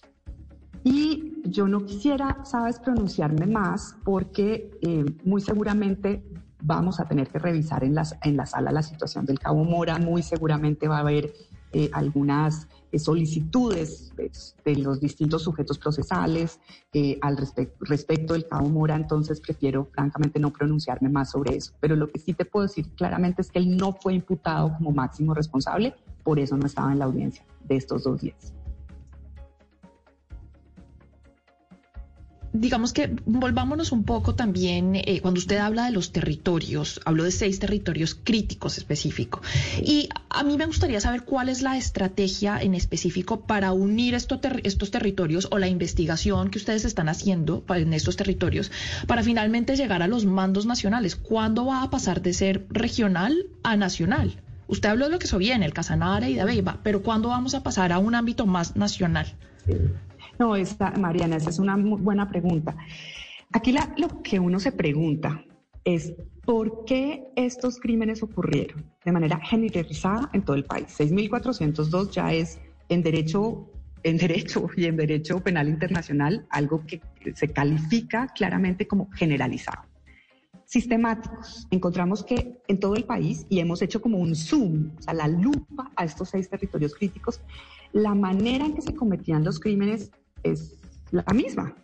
Y 0.83 1.41
yo 1.45 1.67
no 1.67 1.85
quisiera, 1.85 2.43
sabes, 2.45 2.79
pronunciarme 2.79 3.45
más 3.47 3.95
porque 4.03 4.71
eh, 4.81 5.05
muy 5.23 5.41
seguramente 5.41 6.23
vamos 6.61 6.99
a 6.99 7.07
tener 7.07 7.27
que 7.27 7.39
revisar 7.39 7.83
en, 7.83 7.95
las, 7.95 8.17
en 8.23 8.37
la 8.37 8.45
sala 8.45 8.71
la 8.71 8.83
situación 8.83 9.25
del 9.25 9.39
Cabo 9.39 9.63
Mora, 9.63 9.97
muy 9.97 10.21
seguramente 10.23 10.87
va 10.87 10.97
a 10.97 11.01
haber 11.01 11.33
eh, 11.71 11.89
algunas 11.93 12.67
eh, 12.91 12.99
solicitudes 12.99 14.11
pues, 14.15 14.55
de 14.65 14.75
los 14.77 14.99
distintos 14.99 15.43
sujetos 15.43 15.77
procesales 15.77 16.59
eh, 16.93 17.17
al 17.21 17.37
respec- 17.37 17.73
respecto 17.81 18.33
del 18.33 18.47
Cabo 18.47 18.67
Mora, 18.69 18.95
entonces 18.95 19.39
prefiero 19.39 19.85
francamente 19.93 20.39
no 20.39 20.51
pronunciarme 20.51 21.09
más 21.09 21.31
sobre 21.31 21.55
eso. 21.55 21.73
Pero 21.79 21.95
lo 21.95 22.09
que 22.09 22.19
sí 22.19 22.33
te 22.33 22.45
puedo 22.45 22.65
decir 22.67 22.89
claramente 22.95 23.41
es 23.41 23.51
que 23.51 23.59
él 23.59 23.77
no 23.77 23.93
fue 23.93 24.13
imputado 24.13 24.73
como 24.75 24.91
máximo 24.91 25.33
responsable, 25.33 25.93
por 26.23 26.39
eso 26.39 26.57
no 26.57 26.65
estaba 26.65 26.91
en 26.91 26.99
la 26.99 27.05
audiencia 27.05 27.45
de 27.63 27.75
estos 27.75 28.03
dos 28.03 28.21
días. 28.21 28.53
Digamos 32.53 32.93
que 32.93 33.15
volvámonos 33.25 33.91
un 33.91 34.03
poco 34.03 34.35
también, 34.35 34.95
eh, 34.95 35.19
cuando 35.21 35.39
usted 35.39 35.57
habla 35.57 35.85
de 35.85 35.91
los 35.91 36.11
territorios, 36.11 36.99
habló 37.05 37.23
de 37.23 37.31
seis 37.31 37.59
territorios 37.59 38.15
críticos 38.15 38.77
específicos. 38.77 39.41
Y 39.81 40.09
a 40.29 40.43
mí 40.43 40.57
me 40.57 40.65
gustaría 40.65 40.99
saber 40.99 41.23
cuál 41.23 41.49
es 41.49 41.61
la 41.61 41.77
estrategia 41.77 42.59
en 42.61 42.73
específico 42.73 43.41
para 43.41 43.71
unir 43.71 44.13
esto 44.15 44.39
ter- 44.39 44.61
estos 44.63 44.91
territorios 44.91 45.47
o 45.51 45.57
la 45.59 45.67
investigación 45.67 46.49
que 46.49 46.57
ustedes 46.57 46.85
están 46.85 47.09
haciendo 47.09 47.63
en 47.69 47.93
estos 47.93 48.15
territorios 48.15 48.71
para 49.07 49.23
finalmente 49.23 49.75
llegar 49.75 50.01
a 50.01 50.07
los 50.07 50.25
mandos 50.25 50.65
nacionales. 50.65 51.15
¿Cuándo 51.15 51.65
va 51.65 51.83
a 51.83 51.89
pasar 51.89 52.21
de 52.21 52.33
ser 52.33 52.65
regional 52.69 53.45
a 53.63 53.75
nacional? 53.77 54.41
Usted 54.67 54.89
habló 54.89 55.05
de 55.05 55.11
lo 55.11 55.19
que 55.19 55.25
eso 55.25 55.39
viene, 55.39 55.65
el 55.65 55.73
Casanare 55.73 56.29
y 56.29 56.35
de 56.35 56.45
Beiba, 56.45 56.79
pero 56.83 57.01
¿cuándo 57.01 57.29
vamos 57.29 57.55
a 57.55 57.63
pasar 57.63 57.91
a 57.91 57.97
un 57.99 58.13
ámbito 58.13 58.45
más 58.45 58.75
nacional? 58.75 59.25
No, 60.39 60.55
esta, 60.55 60.91
Mariana, 60.91 61.35
esa 61.35 61.49
es 61.49 61.59
una 61.59 61.75
muy 61.75 62.01
buena 62.01 62.29
pregunta. 62.29 62.75
Aquí 63.51 63.75
lo 63.97 64.23
que 64.23 64.39
uno 64.39 64.57
se 64.59 64.71
pregunta 64.71 65.43
es 65.83 66.13
por 66.45 66.85
qué 66.85 67.27
estos 67.35 67.77
crímenes 67.77 68.23
ocurrieron 68.23 68.85
de 69.03 69.11
manera 69.11 69.39
generalizada 69.43 70.29
en 70.31 70.43
todo 70.43 70.55
el 70.55 70.63
país. 70.63 70.87
6.402 70.97 72.11
ya 72.11 72.33
es 72.33 72.61
en 72.87 73.03
derecho, 73.03 73.69
en 74.03 74.17
derecho 74.17 74.67
y 74.77 74.85
en 74.85 74.95
derecho 74.95 75.41
penal 75.41 75.67
internacional 75.67 76.47
algo 76.49 76.85
que 76.85 77.01
se 77.35 77.49
califica 77.49 78.27
claramente 78.27 78.87
como 78.87 79.11
generalizado. 79.11 79.83
Sistemáticos. 80.63 81.67
Encontramos 81.71 82.23
que 82.23 82.59
en 82.67 82.79
todo 82.79 82.95
el 82.95 83.03
país, 83.03 83.45
y 83.49 83.59
hemos 83.59 83.81
hecho 83.81 84.01
como 84.01 84.19
un 84.19 84.35
zoom, 84.35 84.91
o 84.97 85.01
sea, 85.01 85.15
la 85.15 85.27
lupa 85.27 85.91
a 85.95 86.05
estos 86.05 86.29
seis 86.29 86.47
territorios 86.47 86.93
críticos, 86.93 87.41
la 87.91 88.13
manera 88.13 88.65
en 88.65 88.75
que 88.75 88.81
se 88.81 88.93
cometían 88.93 89.43
los 89.43 89.59
crímenes 89.59 90.11
es 90.43 90.79
la 91.11 91.25
misma. 91.33 91.75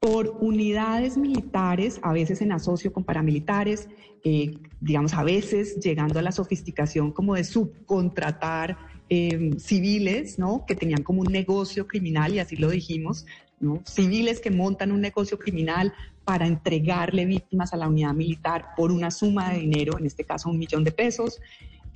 Por 0.00 0.36
unidades 0.40 1.16
militares, 1.16 1.98
a 2.02 2.12
veces 2.12 2.42
en 2.42 2.52
asocio 2.52 2.92
con 2.92 3.04
paramilitares, 3.04 3.88
eh, 4.22 4.54
digamos, 4.80 5.14
a 5.14 5.24
veces 5.24 5.80
llegando 5.80 6.18
a 6.18 6.22
la 6.22 6.32
sofisticación 6.32 7.10
como 7.10 7.34
de 7.34 7.44
subcontratar 7.44 8.76
eh, 9.08 9.50
civiles, 9.58 10.38
¿no? 10.38 10.64
Que 10.66 10.74
tenían 10.74 11.02
como 11.02 11.20
un 11.22 11.32
negocio 11.32 11.86
criminal, 11.86 12.34
y 12.34 12.38
así 12.38 12.56
lo 12.56 12.70
dijimos, 12.70 13.26
¿no? 13.60 13.82
Civiles 13.86 14.40
que 14.40 14.50
montan 14.50 14.92
un 14.92 15.00
negocio 15.00 15.38
criminal 15.38 15.92
para 16.24 16.46
entregarle 16.46 17.24
víctimas 17.26 17.72
a 17.72 17.76
la 17.76 17.88
unidad 17.88 18.14
militar 18.14 18.70
por 18.76 18.90
una 18.90 19.10
suma 19.10 19.52
de 19.52 19.60
dinero, 19.60 19.98
en 19.98 20.06
este 20.06 20.24
caso 20.24 20.48
un 20.48 20.58
millón 20.58 20.84
de 20.84 20.92
pesos. 20.92 21.40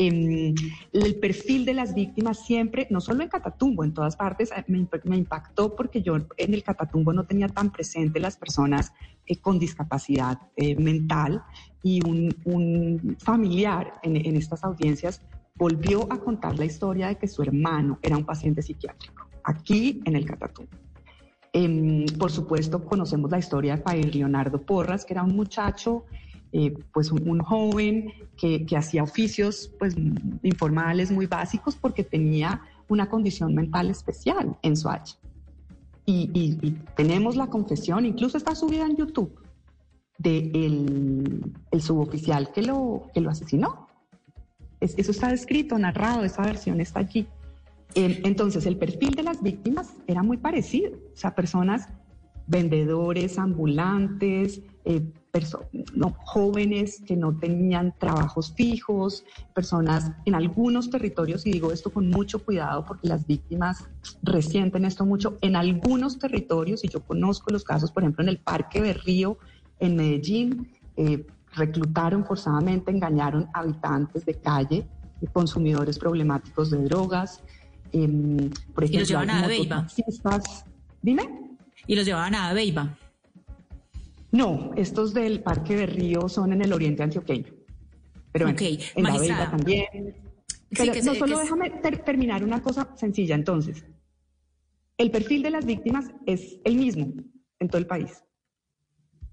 Em, 0.00 0.54
el 0.92 1.16
perfil 1.16 1.64
de 1.64 1.74
las 1.74 1.92
víctimas 1.92 2.46
siempre, 2.46 2.86
no 2.88 3.00
solo 3.00 3.24
en 3.24 3.28
Catatumbo, 3.28 3.82
en 3.82 3.92
todas 3.92 4.14
partes, 4.14 4.52
eh, 4.52 4.64
me, 4.68 4.86
me 5.02 5.16
impactó 5.16 5.74
porque 5.74 6.02
yo 6.02 6.16
en 6.36 6.54
el 6.54 6.62
Catatumbo 6.62 7.12
no 7.12 7.24
tenía 7.24 7.48
tan 7.48 7.72
presente 7.72 8.20
las 8.20 8.36
personas 8.36 8.92
eh, 9.26 9.36
con 9.36 9.58
discapacidad 9.58 10.38
eh, 10.54 10.76
mental 10.76 11.42
y 11.82 12.00
un, 12.06 12.32
un 12.44 13.16
familiar 13.18 13.94
en, 14.04 14.16
en 14.24 14.36
estas 14.36 14.62
audiencias 14.62 15.20
volvió 15.56 16.06
a 16.12 16.20
contar 16.20 16.56
la 16.56 16.64
historia 16.64 17.08
de 17.08 17.16
que 17.16 17.26
su 17.26 17.42
hermano 17.42 17.98
era 18.00 18.16
un 18.16 18.24
paciente 18.24 18.62
psiquiátrico, 18.62 19.28
aquí 19.42 20.00
en 20.04 20.14
el 20.14 20.24
Catatumbo. 20.24 20.70
Em, 21.52 22.06
por 22.18 22.30
supuesto, 22.30 22.84
conocemos 22.84 23.30
la 23.30 23.38
historia 23.38 23.76
de 23.76 23.82
Padre 23.82 24.04
Leonardo 24.04 24.62
Porras, 24.62 25.04
que 25.04 25.14
era 25.14 25.24
un 25.24 25.34
muchacho, 25.34 26.04
eh, 26.52 26.74
pues 26.92 27.10
un, 27.12 27.28
un 27.28 27.40
joven 27.40 28.12
que, 28.36 28.64
que 28.66 28.76
hacía 28.76 29.02
oficios 29.02 29.70
pues, 29.78 29.94
informales 30.42 31.10
muy 31.10 31.26
básicos 31.26 31.76
porque 31.76 32.04
tenía 32.04 32.62
una 32.88 33.08
condición 33.08 33.54
mental 33.54 33.90
especial 33.90 34.56
en 34.62 34.72
H. 34.72 35.16
Y, 36.06 36.30
y- 36.32 36.58
y 36.66 36.70
tenemos 36.96 37.36
la 37.36 37.48
confesión, 37.48 38.06
incluso 38.06 38.38
está 38.38 38.54
subida 38.54 38.86
en 38.86 38.96
YouTube, 38.96 39.30
de 40.16 40.38
el, 40.54 41.52
el 41.70 41.82
suboficial 41.82 42.50
que 42.52 42.62
lo, 42.62 43.02
que 43.12 43.20
lo 43.20 43.28
asesinó. 43.30 43.88
Es- 44.80 44.94
eso 44.96 45.10
está 45.10 45.28
descrito, 45.28 45.78
narrado, 45.78 46.24
esa 46.24 46.42
versión 46.42 46.80
está 46.80 47.00
allí. 47.00 47.26
Eh, 47.94 48.20
entonces, 48.24 48.64
el 48.66 48.76
perfil 48.78 49.10
de 49.10 49.22
las 49.22 49.42
víctimas 49.42 49.92
era 50.06 50.22
muy 50.22 50.36
parecido. 50.38 50.92
O 50.92 51.16
sea, 51.16 51.34
personas 51.34 51.88
vendedores, 52.46 53.38
ambulantes, 53.38 54.62
eh, 54.84 55.02
no, 55.94 56.16
jóvenes 56.24 57.02
que 57.06 57.16
no 57.16 57.36
tenían 57.36 57.94
trabajos 57.98 58.52
fijos, 58.54 59.24
personas 59.54 60.12
en 60.24 60.34
algunos 60.34 60.90
territorios, 60.90 61.46
y 61.46 61.52
digo 61.52 61.72
esto 61.72 61.90
con 61.90 62.08
mucho 62.08 62.44
cuidado 62.44 62.84
porque 62.86 63.08
las 63.08 63.26
víctimas 63.26 63.84
resienten 64.22 64.84
esto 64.84 65.04
mucho, 65.04 65.38
en 65.40 65.56
algunos 65.56 66.18
territorios, 66.18 66.84
y 66.84 66.88
yo 66.88 67.00
conozco 67.00 67.50
los 67.50 67.64
casos, 67.64 67.90
por 67.90 68.02
ejemplo, 68.02 68.22
en 68.22 68.28
el 68.30 68.38
Parque 68.38 68.80
Berrío, 68.80 69.38
en 69.80 69.96
Medellín, 69.96 70.72
eh, 70.96 71.26
reclutaron 71.54 72.24
forzadamente, 72.24 72.90
engañaron 72.90 73.48
habitantes 73.54 74.24
de 74.24 74.34
calle, 74.34 74.86
eh, 75.20 75.26
consumidores 75.32 75.98
problemáticos 75.98 76.70
de 76.70 76.82
drogas. 76.84 77.42
em, 77.90 78.50
por 78.74 78.84
Y 78.84 78.98
los 78.98 79.10
ejemplo, 79.10 79.24
llevaban 79.24 79.30
a. 79.30 79.86
Dime. 81.00 81.56
Y 81.86 81.96
los 81.96 82.04
llevaban 82.04 82.34
a 82.34 82.52
Beiba. 82.52 82.98
No, 84.38 84.70
estos 84.76 85.12
del 85.14 85.42
Parque 85.42 85.74
Berrío 85.74 86.28
son 86.28 86.52
en 86.52 86.62
el 86.62 86.72
oriente 86.72 87.02
antioqueño. 87.02 87.52
Pero 88.32 88.44
bueno, 88.46 88.58
en 88.60 89.02
la 89.02 89.10
magistrada. 89.10 89.44
Beiba 89.44 89.56
también. 89.56 89.86
Sí, 90.70 90.76
Pero 90.78 90.92
que 90.92 91.02
no, 91.02 91.12
se- 91.12 91.18
solo 91.18 91.36
que- 91.36 91.42
déjame 91.42 91.70
ter- 91.70 91.98
terminar 92.04 92.44
una 92.44 92.62
cosa 92.62 92.88
sencilla. 92.96 93.34
Entonces, 93.34 93.84
el 94.96 95.10
perfil 95.10 95.42
de 95.42 95.50
las 95.50 95.64
víctimas 95.66 96.04
es 96.26 96.60
el 96.64 96.76
mismo 96.76 97.06
en 97.58 97.68
todo 97.68 97.78
el 97.78 97.86
país. 97.86 98.22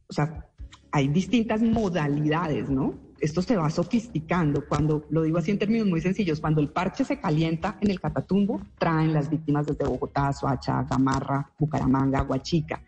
O 0.10 0.14
sea, 0.14 0.48
hay 0.92 1.08
distintas 1.10 1.62
modalidades, 1.62 2.70
¿no? 2.70 3.04
esto 3.22 3.42
se 3.42 3.56
va 3.56 3.70
sofisticando. 3.70 4.66
Cuando, 4.68 5.06
lo 5.10 5.24
digo 5.24 5.38
así 5.38 5.50
en 5.50 5.58
términos 5.58 5.88
muy 5.88 6.02
sencillos, 6.02 6.40
cuando 6.42 6.62
el 6.62 6.70
parche 6.70 7.04
se 7.06 7.20
calienta 7.20 7.78
en 7.82 7.90
el 7.90 8.00
Catatumbo, 8.00 8.62
traen 8.78 9.14
las 9.14 9.30
víctimas 9.30 9.66
desde 9.66 9.86
Bogotá, 9.86 10.32
Soacha, 10.34 10.84
Gamarra, 10.84 11.50
Bucaramanga, 11.58 12.24
Huachica. 12.24 12.84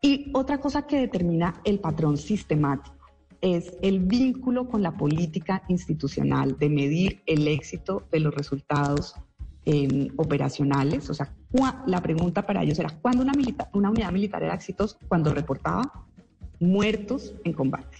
Y 0.00 0.30
otra 0.32 0.60
cosa 0.60 0.86
que 0.86 1.00
determina 1.00 1.60
el 1.64 1.80
patrón 1.80 2.16
sistemático 2.16 2.96
es 3.40 3.76
el 3.82 4.00
vínculo 4.00 4.68
con 4.68 4.82
la 4.82 4.96
política 4.96 5.62
institucional 5.68 6.56
de 6.58 6.68
medir 6.68 7.22
el 7.26 7.46
éxito 7.48 8.06
de 8.10 8.20
los 8.20 8.34
resultados 8.34 9.14
em, 9.64 10.08
operacionales. 10.16 11.08
O 11.10 11.14
sea, 11.14 11.34
la 11.86 12.00
pregunta 12.00 12.46
para 12.46 12.62
ellos 12.62 12.78
era, 12.78 12.90
¿cuándo 13.00 13.22
una, 13.22 13.32
una 13.72 13.90
unidad 13.90 14.12
militar 14.12 14.42
era 14.42 14.54
exitosa? 14.54 14.98
Cuando 15.08 15.32
reportaba 15.32 16.06
muertos 16.60 17.34
en 17.44 17.52
combate. 17.52 17.98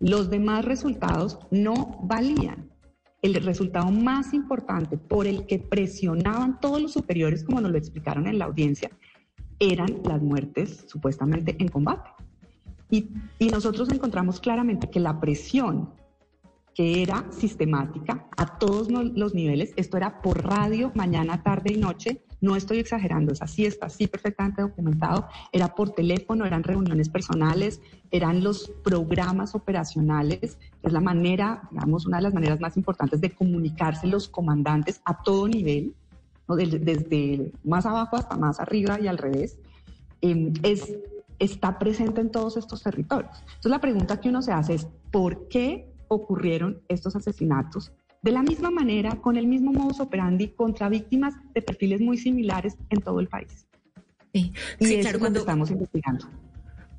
Los 0.00 0.30
demás 0.30 0.64
resultados 0.64 1.38
no 1.50 2.00
valían. 2.02 2.70
El 3.22 3.34
resultado 3.36 3.90
más 3.90 4.34
importante 4.34 4.98
por 4.98 5.26
el 5.26 5.46
que 5.46 5.58
presionaban 5.58 6.60
todos 6.60 6.82
los 6.82 6.92
superiores, 6.92 7.42
como 7.42 7.60
nos 7.60 7.70
lo 7.70 7.78
explicaron 7.78 8.26
en 8.26 8.38
la 8.38 8.44
audiencia, 8.44 8.90
eran 9.58 10.00
las 10.04 10.22
muertes 10.22 10.84
supuestamente 10.88 11.56
en 11.58 11.68
combate. 11.68 12.10
Y, 12.90 13.08
nosotros 13.50 13.90
encontramos 13.90 14.40
claramente 14.40 14.88
que 14.88 15.00
la 15.00 15.20
presión 15.20 15.90
que 16.74 17.02
era 17.02 17.24
sistemática 17.30 18.26
a 18.36 18.58
todos 18.58 18.88
los 18.90 19.32
niveles, 19.32 19.72
esto 19.76 19.96
era 19.96 20.20
por 20.22 20.44
radio, 20.44 20.90
mañana, 20.94 21.42
tarde 21.42 21.72
y 21.72 21.76
noche, 21.76 22.24
no 22.40 22.56
estoy 22.56 22.78
exagerando, 22.78 23.32
es 23.32 23.40
así, 23.40 23.64
está 23.64 23.86
así 23.86 24.06
perfectamente 24.06 24.60
documentado, 24.60 25.28
era 25.52 25.74
por 25.74 25.90
teléfono, 25.90 26.44
eran 26.44 26.62
reuniones 26.62 27.08
personales, 27.08 27.80
eran 28.10 28.42
los 28.42 28.70
programas 28.82 29.54
operacionales, 29.54 30.58
es 30.82 30.92
la 30.92 31.00
manera, 31.00 31.68
digamos, 31.70 32.06
una 32.06 32.18
de 32.18 32.24
las 32.24 32.34
maneras 32.34 32.60
más 32.60 32.76
importantes 32.76 33.20
de 33.20 33.30
comunicarse 33.30 34.06
los 34.06 34.28
comandantes 34.28 35.00
a 35.04 35.22
todo 35.22 35.48
nivel, 35.48 35.94
desde, 36.48 37.52
más 37.64 37.86
abajo 37.86 38.16
hasta 38.16 38.36
más 38.36 38.60
arriba 38.60 39.00
y 39.00 39.06
al 39.06 39.18
revés, 39.18 39.58
em, 40.20 40.52
es, 40.62 40.96
está 41.38 41.78
presente 41.78 42.20
en 42.20 42.30
todos 42.30 42.56
estos 42.56 42.82
territorios. 42.82 43.36
Entonces 43.40 43.70
la 43.70 43.80
pregunta 43.80 44.20
que 44.20 44.28
uno 44.28 44.42
se 44.42 44.52
hace 44.52 44.74
es, 44.74 44.86
¿por 45.10 45.48
qué 45.48 45.92
ocurrieron 46.08 46.80
estos 46.88 47.16
asesinatos? 47.16 47.92
De 48.22 48.32
la 48.32 48.42
misma 48.42 48.70
manera, 48.70 49.16
con 49.20 49.36
el 49.36 49.46
mismo 49.46 49.72
modus 49.72 50.00
operandi 50.00 50.48
contra 50.48 50.88
víctimas 50.88 51.34
de 51.54 51.60
perfiles 51.60 52.00
muy 52.00 52.16
similares 52.16 52.76
en 52.88 53.00
todo 53.00 53.20
el 53.20 53.28
país. 53.28 53.66
Sí, 54.32 54.52
y 54.80 55.00
claro, 55.00 55.18
cuando 55.18 55.40
estamos 55.40 55.70
investigando. 55.70 56.26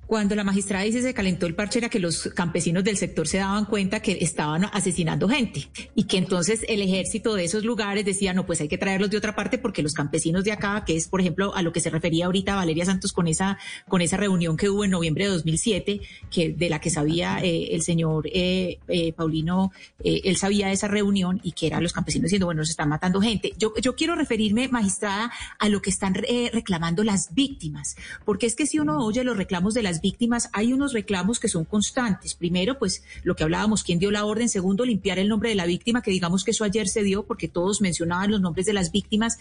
Cuando 0.08 0.36
la 0.36 0.44
magistrada 0.44 0.84
dice 0.84 1.02
se 1.02 1.14
calentó 1.16 1.48
el 1.48 1.56
parche 1.56 1.80
era 1.80 1.90
que 1.90 2.00
los 2.00 2.30
campesinos 2.36 2.84
del 2.84 2.96
sector 2.96 3.28
se 3.28 3.38
daban 3.38 3.66
cuenta 3.66 4.02
que 4.02 4.20
estaban 4.22 4.66
asesinando 4.66 5.28
gente 5.28 5.68
y 5.96 6.04
que 6.04 6.18
entonces 6.18 6.64
el 6.68 6.82
ejército 6.82 7.34
de 7.34 7.46
esos 7.46 7.66
lugares 7.66 8.06
decía, 8.06 8.34
no, 8.34 8.46
pues 8.46 8.62
hay 8.62 8.68
que 8.68 8.78
traerlos 8.78 9.10
de 9.10 9.18
otra 9.18 9.36
parte 9.36 9.58
porque 9.58 9.82
los 9.82 9.94
campesinos 9.94 10.44
de 10.44 10.52
acá, 10.52 10.84
que 10.86 10.96
es 10.96 11.08
por 11.08 11.22
ejemplo 11.22 11.56
a 11.56 11.64
lo 11.64 11.72
que 11.72 11.80
se 11.80 11.90
refería 11.90 12.28
ahorita 12.28 12.56
Valeria 12.56 12.86
Santos 12.86 13.14
con 13.14 13.28
esa, 13.28 13.58
con 13.88 14.02
esa 14.02 14.18
reunión 14.18 14.58
que 14.58 14.70
hubo 14.70 14.86
en 14.86 14.92
noviembre 14.92 15.26
de 15.26 15.32
2007, 15.32 16.02
que, 16.30 16.50
de 16.50 16.70
la 16.70 16.80
que 16.80 16.92
sabía 16.92 17.40
eh, 17.42 17.70
el 17.72 17.82
señor 17.82 18.28
eh, 18.32 18.78
eh, 18.88 19.12
Paulino, 19.14 19.72
él 20.04 20.38
sabía 20.38 20.68
de 20.68 20.74
esa 20.74 20.88
reunión 20.88 21.42
y 21.44 21.54
que 21.54 21.66
eran 21.66 21.82
los 21.82 21.94
campesinos 21.94 22.26
diciendo, 22.26 22.46
bueno, 22.46 22.64
se 22.64 22.72
están 22.72 22.90
matando 22.90 23.22
gente. 23.22 23.54
Yo, 23.58 23.74
yo 23.82 23.96
quiero 23.96 24.16
referirme, 24.16 24.68
magistrada, 24.68 25.32
a 25.58 25.70
lo 25.70 25.82
que 25.82 25.90
están 25.90 26.14
reclamando 26.14 27.04
las 27.04 27.34
víctimas, 27.34 27.96
porque 28.24 28.46
es 28.46 28.56
que 28.56 28.68
si 28.68 28.78
uno 28.80 29.04
oye 29.04 29.24
los 29.24 29.38
reclamos 29.38 29.74
de 29.74 29.82
las 29.82 29.95
víctimas, 30.02 30.50
hay 30.54 30.74
unos 30.74 30.94
reclamos 30.94 31.40
que 31.40 31.48
son 31.48 31.66
constantes. 31.66 32.36
Primero, 32.36 32.78
pues 32.80 33.04
lo 33.24 33.36
que 33.36 33.44
hablábamos, 33.44 33.84
quién 33.84 34.00
dio 34.00 34.12
la 34.12 34.26
orden. 34.26 34.50
Segundo, 34.50 34.86
limpiar 34.86 35.20
el 35.20 35.30
nombre 35.30 35.50
de 35.50 35.56
la 35.56 35.66
víctima, 35.66 36.02
que 36.02 36.12
digamos 36.12 36.44
que 36.44 36.52
eso 36.52 36.64
ayer 36.64 36.88
se 36.88 37.04
dio 37.04 37.26
porque 37.26 37.48
todos 37.48 37.82
mencionaban 37.82 38.32
los 38.32 38.42
nombres 38.42 38.66
de 38.66 38.74
las 38.74 38.92
víctimas. 38.92 39.38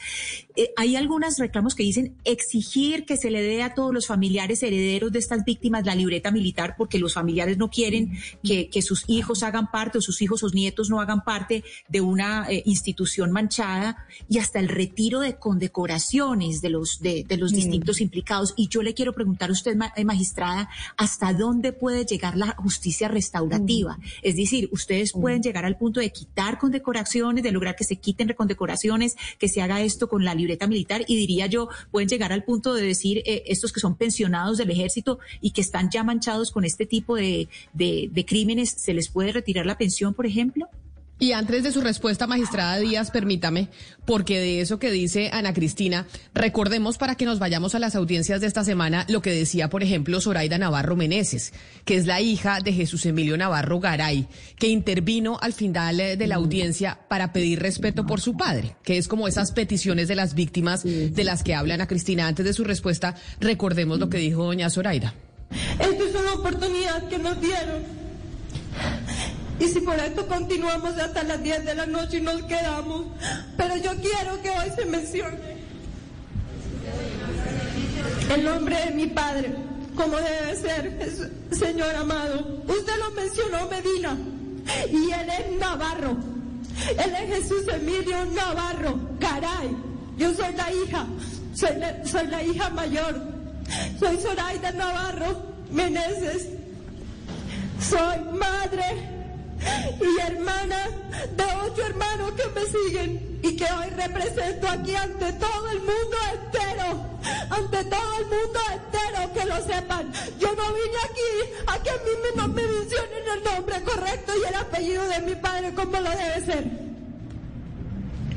Eh, 0.56 0.70
hay 0.76 0.96
algunos 0.96 1.38
reclamos 1.38 1.74
que 1.74 1.82
dicen 1.82 2.14
exigir 2.24 3.04
que 3.04 3.16
se 3.16 3.30
le 3.30 3.42
dé 3.42 3.62
a 3.62 3.74
todos 3.74 3.92
los 3.92 4.06
familiares 4.06 4.62
herederos 4.62 5.12
de 5.12 5.18
estas 5.18 5.44
víctimas 5.44 5.84
la 5.84 5.94
libreta 5.94 6.30
militar 6.30 6.74
porque 6.76 6.98
los 6.98 7.14
familiares 7.14 7.58
no 7.58 7.70
quieren 7.70 8.18
que, 8.42 8.82
sus 8.82 9.04
hijos 9.08 9.42
hagan 9.42 9.70
parte 9.70 9.98
o 9.98 10.00
sus 10.02 10.20
hijos 10.20 10.42
o 10.42 10.50
nietos 10.50 10.90
no 10.90 11.00
hagan 11.00 11.24
parte 11.24 11.64
de 11.88 12.00
una 12.02 12.46
eh, 12.50 12.62
institución 12.66 13.32
manchada 13.32 14.06
y 14.28 14.38
hasta 14.38 14.60
el 14.60 14.68
retiro 14.68 15.20
de 15.20 15.36
condecoraciones 15.36 16.60
de 16.60 16.68
los, 16.68 17.00
de, 17.00 17.24
los 17.38 17.52
mm. 17.52 17.56
distintos 17.56 18.00
implicados. 18.00 18.52
Y 18.56 18.68
yo 18.68 18.82
le 18.82 18.94
quiero 18.94 19.14
preguntar 19.14 19.48
a 19.48 19.52
usted, 19.52 19.76
eh, 19.96 20.04
hasta 20.96 21.32
dónde 21.32 21.72
puede 21.72 22.04
llegar 22.04 22.36
la 22.36 22.54
justicia 22.56 23.08
restaurativa. 23.08 23.98
Es 24.22 24.36
decir, 24.36 24.68
ustedes 24.72 25.12
pueden 25.12 25.42
llegar 25.42 25.64
al 25.64 25.76
punto 25.76 26.00
de 26.00 26.10
quitar 26.10 26.58
condecoraciones, 26.58 27.44
de 27.44 27.52
lograr 27.52 27.76
que 27.76 27.84
se 27.84 27.96
quiten 27.96 28.32
condecoraciones, 28.32 29.16
que 29.38 29.48
se 29.48 29.62
haga 29.62 29.80
esto 29.80 30.08
con 30.08 30.24
la 30.24 30.34
libreta 30.34 30.66
militar 30.66 31.04
y 31.06 31.16
diría 31.16 31.46
yo, 31.46 31.68
pueden 31.90 32.08
llegar 32.08 32.32
al 32.32 32.44
punto 32.44 32.74
de 32.74 32.82
decir 32.82 33.22
eh, 33.26 33.42
estos 33.46 33.72
que 33.72 33.80
son 33.80 33.96
pensionados 33.96 34.58
del 34.58 34.70
ejército 34.70 35.18
y 35.40 35.50
que 35.50 35.60
están 35.60 35.90
ya 35.90 36.02
manchados 36.02 36.50
con 36.50 36.64
este 36.64 36.86
tipo 36.86 37.16
de, 37.16 37.48
de 37.72 38.24
crímenes, 38.26 38.70
¿se 38.70 38.94
les 38.94 39.08
puede 39.08 39.32
retirar 39.32 39.66
la 39.66 39.78
pensión, 39.78 40.14
por 40.14 40.26
ejemplo? 40.26 40.68
Y 41.18 41.32
antes 41.32 41.62
de 41.62 41.70
su 41.70 41.80
respuesta, 41.80 42.26
magistrada 42.26 42.78
Díaz, 42.78 43.12
permítame, 43.12 43.68
porque 44.04 44.40
de 44.40 44.60
eso 44.60 44.80
que 44.80 44.90
dice 44.90 45.30
Ana 45.32 45.54
Cristina, 45.54 46.08
recordemos 46.34 46.98
para 46.98 47.14
que 47.14 47.24
nos 47.24 47.38
vayamos 47.38 47.76
a 47.76 47.78
las 47.78 47.94
audiencias 47.94 48.40
de 48.40 48.48
esta 48.48 48.64
semana 48.64 49.06
lo 49.08 49.22
que 49.22 49.30
decía, 49.30 49.70
por 49.70 49.84
ejemplo, 49.84 50.20
Zoraida 50.20 50.58
Navarro 50.58 50.96
Meneses, 50.96 51.52
que 51.84 51.96
es 51.96 52.06
la 52.06 52.20
hija 52.20 52.58
de 52.60 52.72
Jesús 52.72 53.06
Emilio 53.06 53.36
Navarro 53.36 53.78
Garay, 53.78 54.26
que 54.58 54.66
intervino 54.66 55.38
al 55.40 55.52
final 55.52 56.00
eh, 56.00 56.16
de 56.16 56.26
la 56.26 56.34
audiencia 56.34 56.98
para 57.08 57.32
pedir 57.32 57.60
respeto 57.60 58.06
por 58.06 58.20
su 58.20 58.36
padre, 58.36 58.76
que 58.82 58.98
es 58.98 59.06
como 59.06 59.28
esas 59.28 59.52
peticiones 59.52 60.08
de 60.08 60.16
las 60.16 60.34
víctimas 60.34 60.82
de 60.82 61.24
las 61.24 61.44
que 61.44 61.54
habla 61.54 61.74
Ana 61.74 61.86
Cristina. 61.86 62.26
Antes 62.26 62.44
de 62.44 62.52
su 62.52 62.64
respuesta, 62.64 63.14
recordemos 63.38 64.00
lo 64.00 64.08
que 64.08 64.18
dijo 64.18 64.44
doña 64.44 64.68
Zoraida. 64.68 65.14
Esta 65.78 66.04
es 66.04 66.14
una 66.14 66.34
oportunidad 66.34 67.08
que 67.08 67.18
nos 67.18 67.40
dieron 67.40 68.03
y 69.60 69.68
si 69.68 69.80
por 69.80 69.98
esto 69.98 70.26
continuamos 70.26 70.98
hasta 70.98 71.22
las 71.22 71.42
10 71.42 71.64
de 71.64 71.74
la 71.74 71.86
noche 71.86 72.18
y 72.18 72.20
nos 72.20 72.42
quedamos, 72.42 73.06
pero 73.56 73.76
yo 73.76 73.92
quiero 74.00 74.40
que 74.42 74.50
hoy 74.50 74.72
se 74.74 74.84
mencione 74.86 75.54
el 78.34 78.44
nombre 78.44 78.76
de 78.84 78.90
mi 78.90 79.06
padre, 79.06 79.54
como 79.94 80.16
debe 80.16 80.56
ser, 80.56 81.30
señor 81.52 81.94
amado. 81.94 82.62
Usted 82.66 82.92
lo 82.98 83.10
mencionó, 83.12 83.68
Medina, 83.68 84.16
y 84.90 85.10
él 85.12 85.28
es 85.30 85.60
Navarro. 85.60 86.16
Él 86.88 87.14
es 87.14 87.36
Jesús 87.36 87.62
Emilio 87.72 88.24
Navarro. 88.34 88.98
Caray, 89.20 89.76
yo 90.16 90.34
soy 90.34 90.52
la 90.54 90.72
hija, 90.72 91.06
soy 91.54 92.26
la, 92.26 92.42
hija 92.42 92.70
mayor. 92.70 93.22
Soy 93.98 94.16
Zoraida 94.18 94.72
Navarro 94.72 95.42
Meneses. 95.70 96.48
Soy 97.80 98.18
madre 98.38 99.13
y 100.00 100.20
hermana 100.20 100.88
de 101.36 101.44
ocho 101.64 101.86
hermanos 101.86 102.32
que 102.32 102.48
me 102.48 102.66
siguen 102.66 103.40
y 103.42 103.56
que 103.56 103.64
hoy 103.64 103.90
represento 103.90 104.68
aquí 104.68 104.94
ante 104.94 105.32
todo 105.34 105.70
el 105.70 105.78
mundo 105.78 106.16
entero, 106.32 107.04
ante 107.50 107.84
todo 107.84 108.18
el 108.18 108.24
mundo 108.24 108.60
entero, 108.72 109.32
que 109.34 109.44
lo 109.44 109.56
sepan. 109.66 110.12
Yo 110.38 110.48
no 110.54 110.62
vine 110.72 110.98
aquí 111.04 111.62
a 111.66 111.82
que 111.82 111.90
a 111.90 111.94
mí 111.94 112.10
me, 112.22 112.48
me 112.48 112.66
mencionen 112.66 113.28
el 113.36 113.44
nombre 113.44 113.82
correcto 113.82 114.32
y 114.42 114.48
el 114.48 114.54
apellido 114.54 115.08
de 115.08 115.20
mi 115.20 115.34
padre 115.34 115.74
como 115.74 116.00
lo 116.00 116.10
debe 116.10 116.44
ser. 116.44 116.84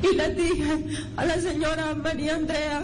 Y 0.02 0.14
le 0.14 0.28
dije 0.34 0.84
a 1.16 1.24
la 1.24 1.40
señora 1.40 1.94
María 1.94 2.36
Andrea, 2.36 2.82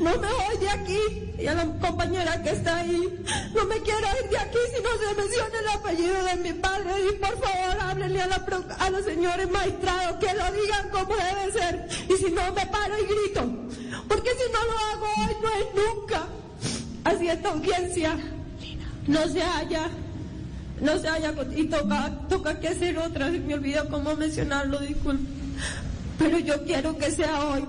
no 0.00 0.10
me 0.18 0.28
voy 0.28 0.58
de 0.60 0.70
aquí. 0.70 1.32
Y 1.38 1.46
a 1.46 1.54
la 1.54 1.64
compañera 1.64 2.42
que 2.42 2.50
está 2.50 2.78
ahí, 2.78 3.22
no 3.54 3.64
me 3.64 3.76
quiero 3.80 4.06
ir 4.22 4.30
de 4.30 4.38
aquí 4.38 4.58
si 4.74 4.82
no 4.82 4.90
se 4.98 5.14
menciona 5.14 5.58
el 5.58 5.68
apellido 5.68 6.24
de 6.24 6.36
mi 6.36 6.52
padre. 6.60 6.90
Y 7.08 7.16
por 7.16 7.40
favor, 7.40 7.80
háblenle 7.80 8.22
a, 8.22 8.90
los 8.90 9.04
señores 9.04 9.50
magistrados 9.50 10.16
que 10.18 10.34
lo 10.34 10.52
digan 10.52 10.88
como 10.90 11.14
debe 11.16 11.52
ser. 11.52 11.88
Y 12.08 12.16
si 12.16 12.30
no, 12.30 12.52
me 12.52 12.66
paro 12.66 12.94
y 12.98 13.06
grito. 13.06 13.42
Porque 14.08 14.30
si 14.30 14.52
no 14.52 14.64
lo 14.64 14.78
hago 14.78 15.06
hoy, 15.16 15.36
no 15.42 15.48
es 15.48 15.66
nunca. 15.74 16.26
Así 17.04 17.28
esta 17.28 17.48
audiencia 17.50 18.18
no 19.06 19.26
se 19.28 19.42
haya 19.42 19.88
no 20.80 20.98
se 20.98 21.08
haya 21.08 21.34
y 21.54 21.64
toca, 21.64 22.10
toca 22.30 22.58
que 22.58 22.68
hacer 22.68 22.96
otra, 22.96 23.28
me 23.28 23.52
olvidó 23.52 23.86
cómo 23.90 24.16
mencionarlo, 24.16 24.78
disculpe. 24.78 25.24
Pero 26.18 26.38
yo 26.38 26.64
quiero 26.64 26.96
que 26.96 27.10
sea 27.10 27.48
hoy 27.48 27.64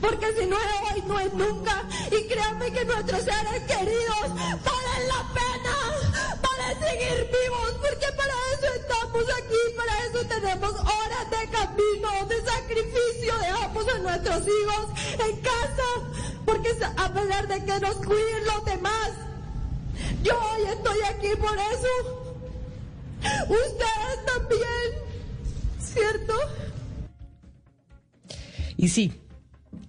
porque 0.00 0.26
si 0.38 0.46
no 0.46 0.56
es 0.56 0.92
hoy, 0.92 1.02
no 1.06 1.20
es 1.20 1.32
nunca. 1.34 1.84
Y 2.10 2.26
créanme 2.28 2.72
que 2.72 2.84
nuestros 2.84 3.22
seres 3.22 3.62
queridos 3.66 4.28
valen 4.28 5.08
la 5.08 5.22
pena, 5.34 6.40
para 6.42 6.68
seguir 6.80 7.30
vivos, 7.30 7.72
porque 7.80 8.06
para 8.16 8.34
eso 8.54 8.74
estamos 8.74 9.24
aquí, 9.38 9.74
para 9.76 10.06
eso 10.06 10.26
tenemos 10.26 10.72
horas 10.72 11.30
de 11.30 11.48
camino, 11.50 12.26
de 12.28 12.44
sacrificio, 12.44 13.38
dejamos 13.40 13.88
a 13.88 13.98
nuestros 13.98 14.42
hijos 14.42 14.86
en 15.28 15.36
casa, 15.40 15.88
porque 16.44 16.76
a 16.96 17.12
pesar 17.12 17.48
de 17.48 17.64
que 17.64 17.80
nos 17.80 17.96
cuiden 17.96 18.44
los 18.46 18.64
demás, 18.64 19.10
yo 20.22 20.38
hoy 20.38 20.62
estoy 20.64 21.00
aquí 21.02 21.28
por 21.40 21.56
eso. 21.58 22.22
Ustedes 23.48 24.26
también, 24.26 24.88
¿cierto? 25.80 26.34
Y 28.76 28.88
sí, 28.88 29.25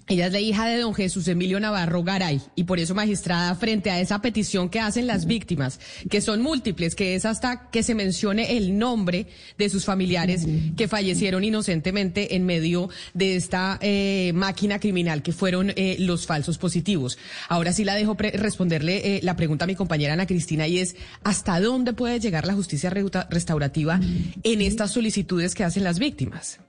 ella 0.07 0.27
es 0.27 0.31
la 0.31 0.39
hija 0.39 0.65
de 0.67 0.77
don 0.77 0.93
Jesús 0.93 1.27
Emilio 1.27 1.59
Navarro 1.59 2.01
Garay 2.01 2.41
y 2.55 2.63
por 2.63 2.79
eso, 2.79 2.95
magistrada, 2.95 3.53
frente 3.55 3.91
a 3.91 3.99
esa 3.99 4.21
petición 4.21 4.69
que 4.69 4.79
hacen 4.79 5.05
las 5.05 5.25
víctimas, 5.25 5.79
que 6.09 6.21
son 6.21 6.41
múltiples, 6.41 6.95
que 6.95 7.15
es 7.15 7.25
hasta 7.25 7.69
que 7.69 7.83
se 7.83 7.93
mencione 7.93 8.57
el 8.57 8.77
nombre 8.77 9.27
de 9.57 9.69
sus 9.69 9.83
familiares 9.83 10.47
que 10.77 10.87
fallecieron 10.87 11.43
inocentemente 11.43 12.35
en 12.35 12.45
medio 12.45 12.89
de 13.13 13.35
esta 13.35 13.77
eh, 13.81 14.31
máquina 14.33 14.79
criminal 14.79 15.21
que 15.21 15.33
fueron 15.33 15.73
eh, 15.75 15.97
los 15.99 16.25
falsos 16.25 16.57
positivos. 16.57 17.17
Ahora 17.49 17.73
sí 17.73 17.83
la 17.83 17.95
dejo 17.95 18.15
responderle 18.15 19.17
eh, 19.17 19.19
la 19.23 19.35
pregunta 19.35 19.65
a 19.65 19.67
mi 19.67 19.75
compañera 19.75 20.13
Ana 20.13 20.25
Cristina 20.25 20.67
y 20.67 20.79
es, 20.79 20.95
¿hasta 21.23 21.59
dónde 21.59 21.91
puede 21.91 22.19
llegar 22.19 22.47
la 22.47 22.53
justicia 22.53 22.89
restaurativa 22.89 23.99
en 24.43 24.61
estas 24.61 24.91
solicitudes 24.91 25.53
que 25.53 25.65
hacen 25.65 25.83
las 25.83 25.99
víctimas? 25.99 26.59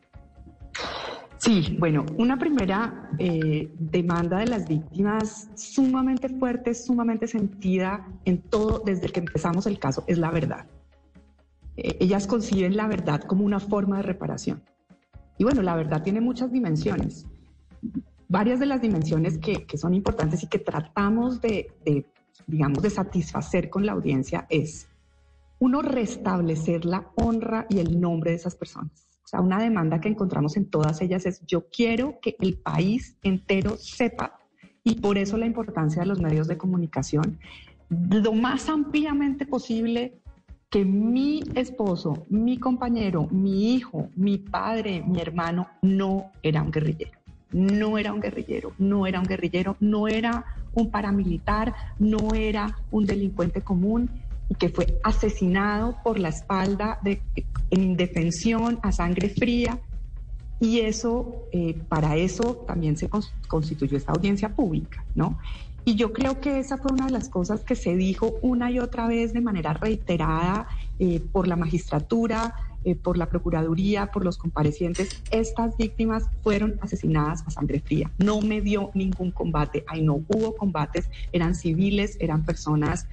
Sí, 1.48 1.78
bueno, 1.78 2.04
una 2.18 2.38
primera 2.38 3.08
eh, 3.18 3.72
demanda 3.78 4.36
de 4.36 4.48
las 4.48 4.68
víctimas 4.68 5.48
sumamente 5.54 6.28
fuerte, 6.28 6.74
sumamente 6.74 7.26
sentida 7.26 8.06
en 8.26 8.42
todo 8.42 8.82
desde 8.84 9.08
que 9.08 9.20
empezamos 9.20 9.66
el 9.66 9.78
caso, 9.78 10.04
es 10.06 10.18
la 10.18 10.30
verdad. 10.30 10.66
Eh, 11.78 11.96
ellas 12.00 12.26
conciben 12.26 12.76
la 12.76 12.86
verdad 12.86 13.22
como 13.22 13.46
una 13.46 13.60
forma 13.60 13.96
de 13.96 14.02
reparación. 14.02 14.62
Y 15.38 15.44
bueno, 15.44 15.62
la 15.62 15.74
verdad 15.74 16.02
tiene 16.02 16.20
muchas 16.20 16.52
dimensiones. 16.52 17.24
Varias 18.28 18.60
de 18.60 18.66
las 18.66 18.82
dimensiones 18.82 19.38
que, 19.38 19.64
son 19.78 19.94
importantes 19.94 20.42
y 20.42 20.48
que 20.48 20.58
tratamos 20.58 21.40
de, 21.40 21.72
de, 21.82 22.04
digamos, 22.46 22.82
de 22.82 22.90
satisfacer 22.90 23.70
con 23.70 23.86
la 23.86 23.92
audiencia 23.92 24.46
es, 24.50 24.90
uno, 25.60 25.80
restablecer 25.80 26.84
la 26.84 27.10
honra 27.14 27.64
y 27.70 27.78
el 27.78 27.98
nombre 27.98 28.32
de 28.32 28.36
esas 28.36 28.54
personas 28.54 29.07
o 29.32 29.42
una 29.42 29.58
demanda 29.58 30.00
que 30.00 30.08
encontramos 30.08 30.56
en 30.56 30.66
todas 30.66 31.00
ellas 31.00 31.26
es 31.26 31.44
yo 31.46 31.68
quiero 31.68 32.18
que 32.20 32.36
el 32.40 32.58
país 32.58 33.16
entero 33.22 33.76
sepa 33.76 34.38
y 34.84 34.96
por 35.00 35.18
eso 35.18 35.36
la 35.36 35.46
importancia 35.46 36.02
de 36.02 36.08
los 36.08 36.20
medios 36.20 36.48
de 36.48 36.56
comunicación 36.56 37.38
lo 37.88 38.32
más 38.32 38.68
ampliamente 38.68 39.46
posible 39.46 40.20
que 40.70 40.84
mi 40.84 41.42
esposo, 41.54 42.26
mi 42.28 42.58
compañero, 42.58 43.26
mi 43.30 43.74
hijo, 43.74 44.10
mi 44.16 44.36
padre, 44.36 45.02
mi 45.06 45.20
hermano 45.20 45.68
no 45.80 46.30
era 46.42 46.62
un 46.62 46.70
guerrillero. 46.70 47.12
No 47.50 47.96
era 47.96 48.12
un 48.12 48.20
guerrillero, 48.20 48.72
no 48.76 49.06
era 49.06 49.20
un 49.20 49.24
guerrillero, 49.24 49.76
no 49.80 50.06
era 50.06 50.44
un 50.74 50.90
paramilitar, 50.90 51.74
no 51.98 52.34
era 52.34 52.76
un 52.90 53.06
delincuente 53.06 53.62
común 53.62 54.10
y 54.48 54.54
que 54.54 54.68
fue 54.68 54.98
asesinado 55.04 55.96
por 56.02 56.18
la 56.18 56.30
espalda 56.30 56.98
en 57.04 57.82
indefensión, 57.82 58.78
a 58.82 58.92
sangre 58.92 59.28
fría. 59.28 59.78
Y 60.60 60.80
eso, 60.80 61.44
eh, 61.52 61.74
para 61.88 62.16
eso 62.16 62.64
también 62.66 62.96
se 62.96 63.08
constituyó 63.46 63.96
esta 63.96 64.12
audiencia 64.12 64.48
pública, 64.54 65.04
¿no? 65.14 65.38
Y 65.84 65.94
yo 65.94 66.12
creo 66.12 66.40
que 66.40 66.58
esa 66.58 66.76
fue 66.76 66.92
una 66.92 67.06
de 67.06 67.12
las 67.12 67.30
cosas 67.30 67.64
que 67.64 67.74
se 67.74 67.96
dijo 67.96 68.34
una 68.42 68.70
y 68.70 68.78
otra 68.78 69.06
vez 69.06 69.32
de 69.32 69.40
manera 69.40 69.72
reiterada 69.72 70.66
eh, 70.98 71.20
por 71.32 71.48
la 71.48 71.56
magistratura, 71.56 72.54
eh, 72.88 72.94
por 72.94 73.18
la 73.18 73.28
Procuraduría, 73.28 74.10
por 74.10 74.24
los 74.24 74.38
comparecientes. 74.38 75.22
Estas 75.30 75.76
víctimas 75.76 76.24
fueron 76.42 76.78
asesinadas 76.80 77.44
a 77.46 77.50
sangre 77.50 77.80
fría. 77.80 78.10
No 78.18 78.40
me 78.40 78.62
dio 78.62 78.90
ningún 78.94 79.30
combate. 79.30 79.84
Ahí 79.88 80.02
no 80.02 80.14
hubo 80.14 80.56
combates. 80.56 81.10
Eran 81.32 81.54
civiles, 81.54 82.16
eran 82.18 82.44
personas, 82.46 83.06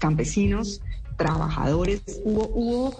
campesinos, 0.00 0.82
trabajadores. 1.16 2.02
Hubo, 2.24 2.48
hubo 2.54 2.94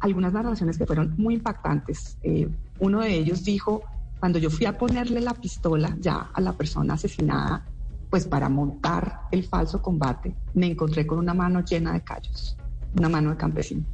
algunas 0.00 0.32
narraciones 0.32 0.76
que 0.76 0.86
fueron 0.86 1.14
muy 1.16 1.34
impactantes. 1.34 2.18
Eh, 2.22 2.48
uno 2.80 3.00
de 3.00 3.14
ellos 3.14 3.44
dijo, 3.44 3.82
cuando 4.18 4.38
yo 4.38 4.50
fui 4.50 4.66
a 4.66 4.76
ponerle 4.76 5.20
la 5.20 5.34
pistola 5.34 5.96
ya 6.00 6.30
a 6.32 6.40
la 6.40 6.52
persona 6.54 6.94
asesinada, 6.94 7.64
pues 8.08 8.26
para 8.26 8.48
montar 8.48 9.22
el 9.30 9.44
falso 9.44 9.80
combate, 9.80 10.34
me 10.54 10.66
encontré 10.66 11.06
con 11.06 11.18
una 11.18 11.32
mano 11.32 11.64
llena 11.64 11.92
de 11.92 12.00
callos, 12.00 12.56
una 12.98 13.08
mano 13.08 13.30
de 13.30 13.36
campesino. 13.36 13.84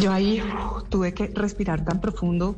Yo 0.00 0.12
ahí 0.12 0.42
tuve 0.88 1.12
que 1.12 1.28
respirar 1.28 1.84
tan 1.84 2.00
profundo. 2.00 2.56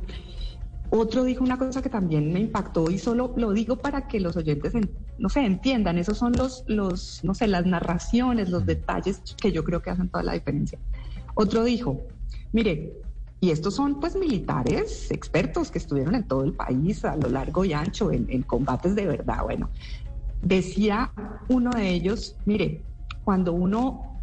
Otro 0.91 1.25
dijo 1.25 1.43
una 1.43 1.59
cosa 1.59 1.83
que 1.83 1.89
también 1.89 2.33
me 2.33 2.39
impactó 2.39 2.91
y 2.91 2.99
solo 2.99 3.33
lo 3.37 3.53
digo 3.53 3.77
para 3.77 4.07
que 4.07 4.21
los 4.21 4.37
oyentes, 4.37 4.73
no 5.19 5.29
sé, 5.29 5.45
entiendan. 5.45 5.99
Esos 5.99 6.19
son 6.19 6.33
los, 6.33 6.63
los, 6.69 7.25
no 7.25 7.35
sé, 7.35 7.49
las 7.49 7.67
narraciones, 7.67 8.51
los 8.51 8.65
detalles 8.65 9.21
que 9.37 9.51
yo 9.51 9.65
creo 9.65 9.83
que 9.83 9.91
hacen 9.91 10.09
toda 10.09 10.23
la 10.23 10.35
diferencia. 10.35 10.79
Otro 11.35 11.65
dijo, 11.65 12.03
mire, 12.53 12.93
y 13.41 13.51
estos 13.51 13.75
son 13.75 14.01
pues 14.01 14.17
militares 14.17 15.11
expertos 15.11 15.71
que 15.71 15.79
estuvieron 15.79 16.15
en 16.15 16.25
todo 16.25 16.45
el 16.45 16.53
país 16.53 17.05
a 17.05 17.17
lo 17.17 17.29
largo 17.29 17.65
y 17.65 17.73
ancho 17.73 18.13
en, 18.13 18.43
combates 18.43 18.95
de 18.95 19.07
verdad. 19.07 19.43
Bueno, 19.43 19.69
decía 20.43 21.13
uno 21.49 21.71
de 21.71 21.91
ellos, 21.91 22.37
mire, 22.47 22.83
cuando 23.25 23.53
uno 23.53 24.21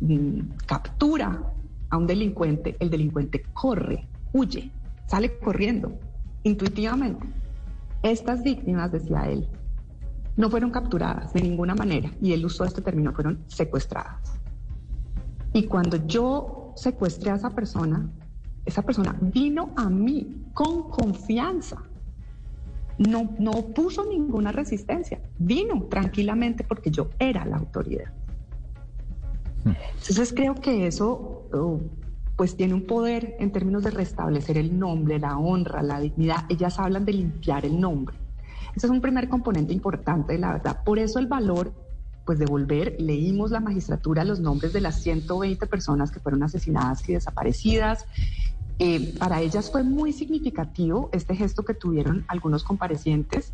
mm, 0.00 0.40
captura 0.66 1.52
a 1.90 1.96
un 1.96 2.06
delincuente, 2.06 2.76
el 2.78 2.88
delincuente 2.88 3.42
corre, 3.52 4.08
huye, 4.32 4.70
sale 5.06 5.38
corriendo, 5.38 5.92
intuitivamente. 6.44 7.26
Estas 8.02 8.42
víctimas, 8.42 8.92
decía 8.92 9.28
él, 9.28 9.48
no 10.36 10.48
fueron 10.48 10.70
capturadas 10.70 11.32
de 11.32 11.42
ninguna 11.42 11.74
manera, 11.74 12.10
y 12.22 12.32
él 12.32 12.46
usó 12.46 12.64
este 12.64 12.80
término, 12.80 13.12
fueron 13.12 13.44
secuestradas. 13.48 14.40
Y 15.52 15.64
cuando 15.64 15.96
yo 16.06 16.72
secuestré 16.76 17.30
a 17.30 17.34
esa 17.34 17.50
persona, 17.50 18.08
esa 18.64 18.82
persona 18.82 19.16
vino 19.20 19.72
a 19.76 19.90
mí 19.90 20.44
con 20.54 20.88
confianza. 20.90 21.82
No, 22.98 23.34
no 23.38 23.52
puso 23.74 24.04
ninguna 24.04 24.52
resistencia. 24.52 25.20
Vino 25.38 25.84
tranquilamente 25.84 26.64
porque 26.64 26.90
yo 26.90 27.08
era 27.18 27.44
la 27.46 27.56
autoridad. 27.56 28.12
Entonces 29.64 30.32
creo 30.32 30.54
que 30.54 30.86
eso 30.86 31.39
oh, 31.52 31.80
pues 32.36 32.56
tiene 32.56 32.74
un 32.74 32.86
poder 32.86 33.36
en 33.38 33.52
términos 33.52 33.84
de 33.84 33.90
restablecer 33.90 34.56
el 34.58 34.78
nombre, 34.78 35.18
la 35.18 35.36
honra, 35.38 35.82
la 35.82 36.00
dignidad. 36.00 36.46
Ellas 36.48 36.78
hablan 36.78 37.04
de 37.04 37.12
limpiar 37.12 37.66
el 37.66 37.78
nombre. 37.78 38.16
Ese 38.74 38.86
es 38.86 38.90
un 38.90 39.00
primer 39.00 39.28
componente 39.28 39.72
importante 39.72 40.32
de 40.32 40.38
la 40.38 40.52
verdad. 40.52 40.82
Por 40.84 40.98
eso 40.98 41.18
el 41.18 41.26
valor 41.26 41.72
pues 42.24 42.38
devolver, 42.38 42.96
leímos 43.00 43.50
la 43.50 43.60
magistratura 43.60 44.24
los 44.24 44.38
nombres 44.38 44.72
de 44.72 44.80
las 44.80 45.02
120 45.02 45.66
personas 45.66 46.10
que 46.10 46.20
fueron 46.20 46.42
asesinadas 46.42 47.08
y 47.08 47.14
desaparecidas. 47.14 48.06
Eh, 48.78 49.14
para 49.18 49.40
ellas 49.40 49.70
fue 49.70 49.82
muy 49.82 50.12
significativo 50.12 51.10
este 51.12 51.34
gesto 51.34 51.64
que 51.64 51.74
tuvieron 51.74 52.24
algunos 52.28 52.62
comparecientes, 52.62 53.52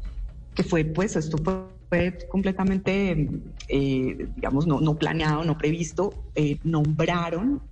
que 0.54 0.62
fue, 0.62 0.84
pues, 0.84 1.16
esto 1.16 1.38
fue, 1.38 2.18
completamente, 2.28 3.30
eh, 3.68 4.28
digamos, 4.36 4.66
no, 4.66 4.80
no, 4.80 4.94
planeado, 4.96 5.42
no 5.44 5.56
previsto. 5.56 6.12
Eh, 6.34 6.58
nombraron, 6.62 7.62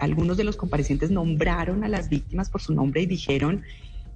algunos 0.00 0.36
de 0.36 0.44
los 0.44 0.56
comparecientes 0.56 1.10
nombraron 1.10 1.84
a 1.84 1.88
las 1.88 2.08
víctimas 2.08 2.50
por 2.50 2.60
su 2.60 2.74
nombre 2.74 3.02
y 3.02 3.06
dijeron, 3.06 3.62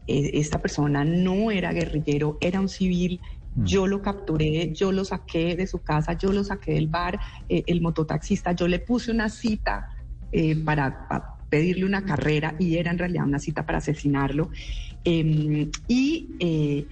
esta 0.06 0.60
persona 0.60 1.04
no 1.04 1.50
era 1.50 1.72
guerrillero, 1.72 2.36
era 2.40 2.60
un 2.60 2.68
civil, 2.68 3.20
Mm. 3.54 3.64
Yo 3.64 3.86
lo 3.86 4.00
capturé, 4.02 4.72
yo 4.72 4.92
lo 4.92 5.04
saqué 5.04 5.56
de 5.56 5.66
su 5.66 5.82
casa, 5.82 6.14
yo 6.14 6.32
lo 6.32 6.44
saqué 6.44 6.72
del 6.74 6.88
bar, 6.88 7.20
eh, 7.48 7.64
el 7.66 7.80
mototaxista, 7.80 8.52
yo 8.52 8.66
le 8.66 8.78
puse 8.78 9.10
una 9.10 9.28
cita 9.28 9.90
eh, 10.30 10.56
para, 10.56 11.36
pedirle 11.50 11.84
una 11.84 12.06
carrera 12.06 12.54
y 12.58 12.78
era 12.78 12.90
en 12.90 12.98
realidad 12.98 13.26
una 13.26 13.38
cita 13.38 13.66
para 13.66 13.78
asesinarlo. 13.78 14.48
Em, 15.04 15.70
y 15.86 16.30
eh, 16.40 16.86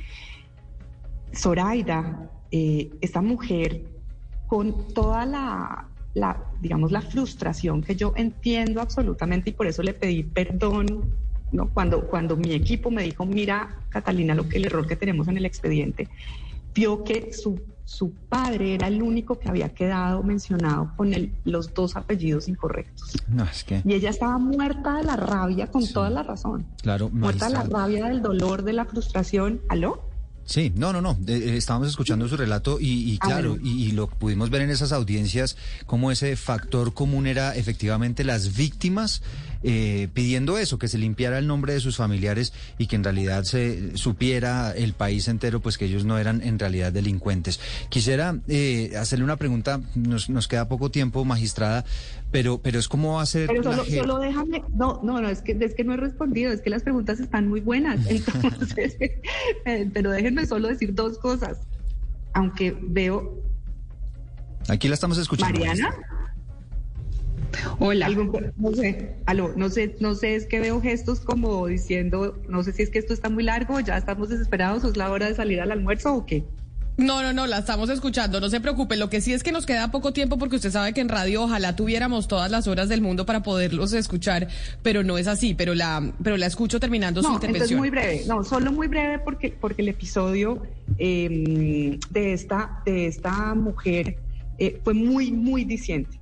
Zoraida, 1.34 2.30
esta 2.50 3.22
mujer, 3.22 3.84
con 4.48 4.92
toda 4.92 5.24
la, 5.24 5.88
la, 6.14 6.44
digamos, 6.60 6.92
la 6.92 7.02
frustración 7.02 7.82
que 7.82 7.96
yo 7.96 8.12
entiendo 8.16 8.80
absolutamente 8.80 9.50
y 9.50 9.52
por 9.52 9.66
eso 9.66 9.82
le 9.82 9.94
pedí 9.94 10.22
perdón 10.22 11.14
¿no? 11.52 11.68
Cuando, 11.68 12.06
cuando 12.06 12.36
mi 12.36 12.52
equipo 12.52 12.90
me 12.90 13.02
dijo, 13.02 13.26
mira, 13.26 13.76
Catalina, 13.88 14.34
lo 14.34 14.48
que 14.48 14.58
el 14.58 14.66
error 14.66 14.86
que 14.86 14.96
tenemos 14.96 15.28
en 15.28 15.36
el 15.36 15.44
expediente, 15.44 16.08
vio 16.74 17.02
que 17.02 17.32
su, 17.32 17.60
su 17.84 18.12
padre 18.12 18.74
era 18.74 18.86
el 18.86 19.02
único 19.02 19.38
que 19.38 19.48
había 19.48 19.70
quedado 19.70 20.22
mencionado 20.22 20.92
con 20.96 21.12
el, 21.12 21.32
los 21.44 21.74
dos 21.74 21.96
apellidos 21.96 22.48
incorrectos. 22.48 23.16
No, 23.28 23.44
es 23.44 23.64
que... 23.64 23.82
Y 23.84 23.94
ella 23.94 24.10
estaba 24.10 24.38
muerta 24.38 24.96
de 24.96 25.04
la 25.04 25.16
rabia 25.16 25.66
con 25.66 25.86
toda 25.86 26.10
la 26.10 26.22
razón. 26.22 26.66
Claro, 26.82 27.10
Muerta 27.10 27.46
de 27.46 27.54
la 27.54 27.64
rabia, 27.64 28.06
del 28.06 28.22
dolor, 28.22 28.62
de 28.62 28.72
la 28.72 28.84
frustración. 28.84 29.60
¿Aló? 29.68 30.09
Sí, 30.44 30.72
no, 30.74 30.92
no, 30.92 31.00
no. 31.00 31.16
Eh, 31.26 31.54
estábamos 31.56 31.88
escuchando 31.88 32.28
su 32.28 32.36
relato 32.36 32.78
y, 32.80 33.18
ah, 33.20 33.26
claro, 33.26 33.56
y, 33.62 33.92
lo 33.92 34.08
pudimos 34.08 34.50
ver 34.50 34.62
en 34.62 34.70
esas 34.70 34.90
audiencias 34.92 35.56
como 35.86 36.10
ese 36.10 36.34
factor 36.36 36.92
común 36.92 37.26
era 37.26 37.54
efectivamente 37.54 38.24
las 38.24 38.56
víctimas 38.56 39.22
eh, 39.62 40.08
pidiendo 40.14 40.56
eso, 40.58 40.78
que 40.78 40.88
se 40.88 40.96
limpiara 40.96 41.38
el 41.38 41.46
nombre 41.46 41.74
de 41.74 41.80
sus 41.80 41.96
familiares 41.96 42.52
y 42.78 42.86
que 42.86 42.96
en 42.96 43.04
realidad 43.04 43.44
se 43.44 43.96
supiera 43.96 44.72
el 44.72 44.94
país 44.94 45.28
entero, 45.28 45.60
pues 45.60 45.76
que 45.76 45.84
ellos 45.84 46.04
no 46.04 46.18
eran 46.18 46.42
en 46.42 46.58
realidad 46.58 46.92
delincuentes. 46.92 47.60
Quisiera 47.88 48.38
eh, 48.48 48.94
hacerle 48.98 49.24
una 49.24 49.36
pregunta, 49.36 49.80
nos, 49.94 50.30
nos 50.30 50.48
queda 50.48 50.68
poco 50.68 50.90
tiempo, 50.90 51.24
magistrada, 51.24 51.84
pero, 52.30 52.58
pero 52.58 52.78
es 52.78 52.88
como 52.88 53.20
hacer. 53.20 53.48
Pero 53.48 53.62
solo, 53.62 53.84
solo 53.84 54.18
déjame, 54.18 54.62
no, 54.72 55.00
no, 55.02 55.20
no, 55.20 55.28
es 55.28 55.42
que, 55.42 55.56
es 55.60 55.74
que 55.74 55.84
no 55.84 55.94
he 55.94 55.96
respondido, 55.96 56.52
es 56.52 56.60
que 56.60 56.70
las 56.70 56.82
preguntas 56.82 57.20
están 57.20 57.48
muy 57.48 57.60
buenas. 57.60 58.00
Entonces, 58.08 58.96
eh, 59.00 59.90
pero 59.92 60.10
déjenme 60.10 60.46
solo 60.46 60.68
decir 60.68 60.94
dos 60.94 61.18
cosas. 61.18 61.58
Aunque 62.32 62.76
veo. 62.80 63.42
Aquí 64.68 64.88
la 64.88 64.94
estamos 64.94 65.18
escuchando. 65.18 65.58
Mariana. 65.58 65.94
Hola. 67.78 68.08
no 68.56 68.72
sé, 68.72 69.16
aló, 69.26 69.52
no 69.56 69.68
sé, 69.70 69.96
no 70.00 70.14
sé, 70.14 70.34
es 70.36 70.46
que 70.46 70.60
veo 70.60 70.80
gestos 70.80 71.20
como 71.20 71.66
diciendo, 71.66 72.36
no 72.48 72.62
sé 72.62 72.72
si 72.72 72.82
es 72.82 72.90
que 72.90 72.98
esto 72.98 73.12
está 73.12 73.28
muy 73.28 73.44
largo, 73.44 73.80
ya 73.80 73.96
estamos 73.96 74.28
desesperados, 74.28 74.84
o 74.84 74.88
es 74.88 74.96
la 74.96 75.10
hora 75.10 75.26
de 75.26 75.34
salir 75.34 75.60
al 75.60 75.70
almuerzo 75.70 76.14
o 76.14 76.26
qué. 76.26 76.44
No, 77.00 77.22
no, 77.22 77.32
no, 77.32 77.46
la 77.46 77.58
estamos 77.58 77.88
escuchando, 77.88 78.40
no 78.40 78.50
se 78.50 78.60
preocupe. 78.60 78.96
Lo 78.96 79.08
que 79.08 79.20
sí 79.22 79.32
es 79.32 79.42
que 79.42 79.52
nos 79.52 79.64
queda 79.64 79.90
poco 79.90 80.12
tiempo 80.12 80.38
porque 80.38 80.56
usted 80.56 80.70
sabe 80.70 80.92
que 80.92 81.00
en 81.00 81.08
radio 81.08 81.44
ojalá 81.44 81.74
tuviéramos 81.74 82.28
todas 82.28 82.50
las 82.50 82.66
horas 82.66 82.90
del 82.90 83.00
mundo 83.00 83.24
para 83.24 83.42
poderlos 83.42 83.94
escuchar, 83.94 84.48
pero 84.82 85.02
no 85.02 85.16
es 85.16 85.26
así, 85.26 85.54
pero 85.54 85.74
la, 85.74 86.12
pero 86.22 86.36
la 86.36 86.46
escucho 86.46 86.78
terminando 86.78 87.22
su 87.22 87.32
intervención. 87.32 87.78
muy 87.78 87.88
breve, 87.88 88.24
no, 88.26 88.44
solo 88.44 88.70
muy 88.70 88.88
breve 88.88 89.18
porque, 89.18 89.56
porque 89.58 89.80
el 89.80 89.88
episodio 89.88 90.62
em, 90.98 91.98
de, 92.10 92.32
esta, 92.34 92.82
de 92.84 93.06
esta 93.06 93.54
mujer 93.54 94.18
eh, 94.58 94.78
fue 94.84 94.92
muy, 94.92 95.32
muy 95.32 95.64
diciente. 95.64 96.19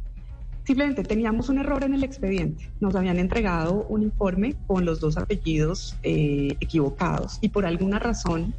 Simplemente 0.69 1.03
teníamos 1.03 1.49
un 1.49 1.57
error 1.57 1.83
en 1.83 1.95
el 1.95 2.05
expediente. 2.05 2.71
Nos 2.79 2.95
habían 2.95 3.19
entregado 3.19 3.87
un 3.89 4.03
informe 4.03 4.55
con 4.67 4.85
los 4.85 5.01
dos 5.01 5.17
apellidos 5.17 5.97
eh, 6.03 6.59
equivocados 6.61 7.39
y 7.41 7.49
por 7.49 7.65
alguna 7.65 7.99
razón 7.99 8.53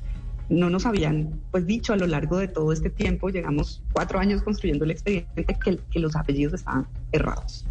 no 0.49 0.71
nos 0.71 0.87
habían 0.87 1.39
pues 1.51 1.67
dicho 1.67 1.93
a 1.93 1.97
lo 1.97 2.07
largo 2.07 2.39
de 2.39 2.47
todo 2.47 2.73
este 2.73 2.89
tiempo, 2.89 3.29
llegamos 3.29 3.83
cuatro 3.93 4.17
años 4.17 4.41
construyendo 4.41 4.85
el 4.85 4.89
expediente, 4.89 5.45
que, 5.45 5.99
los 5.99 6.15
apellidos 6.15 6.55
estaban 6.55 6.87
errados. 7.11 7.67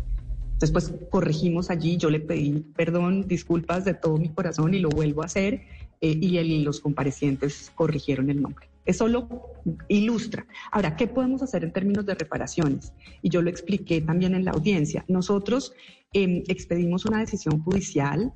Entonces, 0.52 0.70
pues 0.70 0.94
corregimos 1.10 1.68
allí, 1.68 1.96
yo 1.96 2.08
le 2.08 2.20
pedí 2.20 2.64
perdón, 2.76 3.26
disculpas 3.26 3.84
de 3.84 3.94
todo 3.94 4.18
mi 4.18 4.28
corazón 4.28 4.72
y 4.72 4.78
lo 4.78 4.88
vuelvo 4.88 5.22
a 5.22 5.24
hacer, 5.24 5.62
eh, 6.00 6.10
y, 6.10 6.62
los 6.62 6.78
comparecientes 6.78 7.72
corrigieron 7.74 8.30
el 8.30 8.40
nombre. 8.40 8.68
Eso 8.88 9.06
lo 9.06 9.28
ilustra. 9.88 10.46
Ahora, 10.72 10.96
¿qué 10.96 11.06
podemos 11.06 11.42
hacer 11.42 11.62
en 11.62 11.74
términos 11.74 12.06
de 12.06 12.14
reparaciones? 12.14 12.94
Y 13.20 13.28
yo 13.28 13.42
lo 13.42 13.50
expliqué 13.50 14.00
también 14.00 14.34
en 14.34 14.46
la 14.46 14.52
audiencia. 14.52 15.04
Nosotros 15.08 15.74
em, 16.14 16.42
expedimos 16.48 17.04
una 17.04 17.20
decisión 17.20 17.62
judicial 17.62 18.32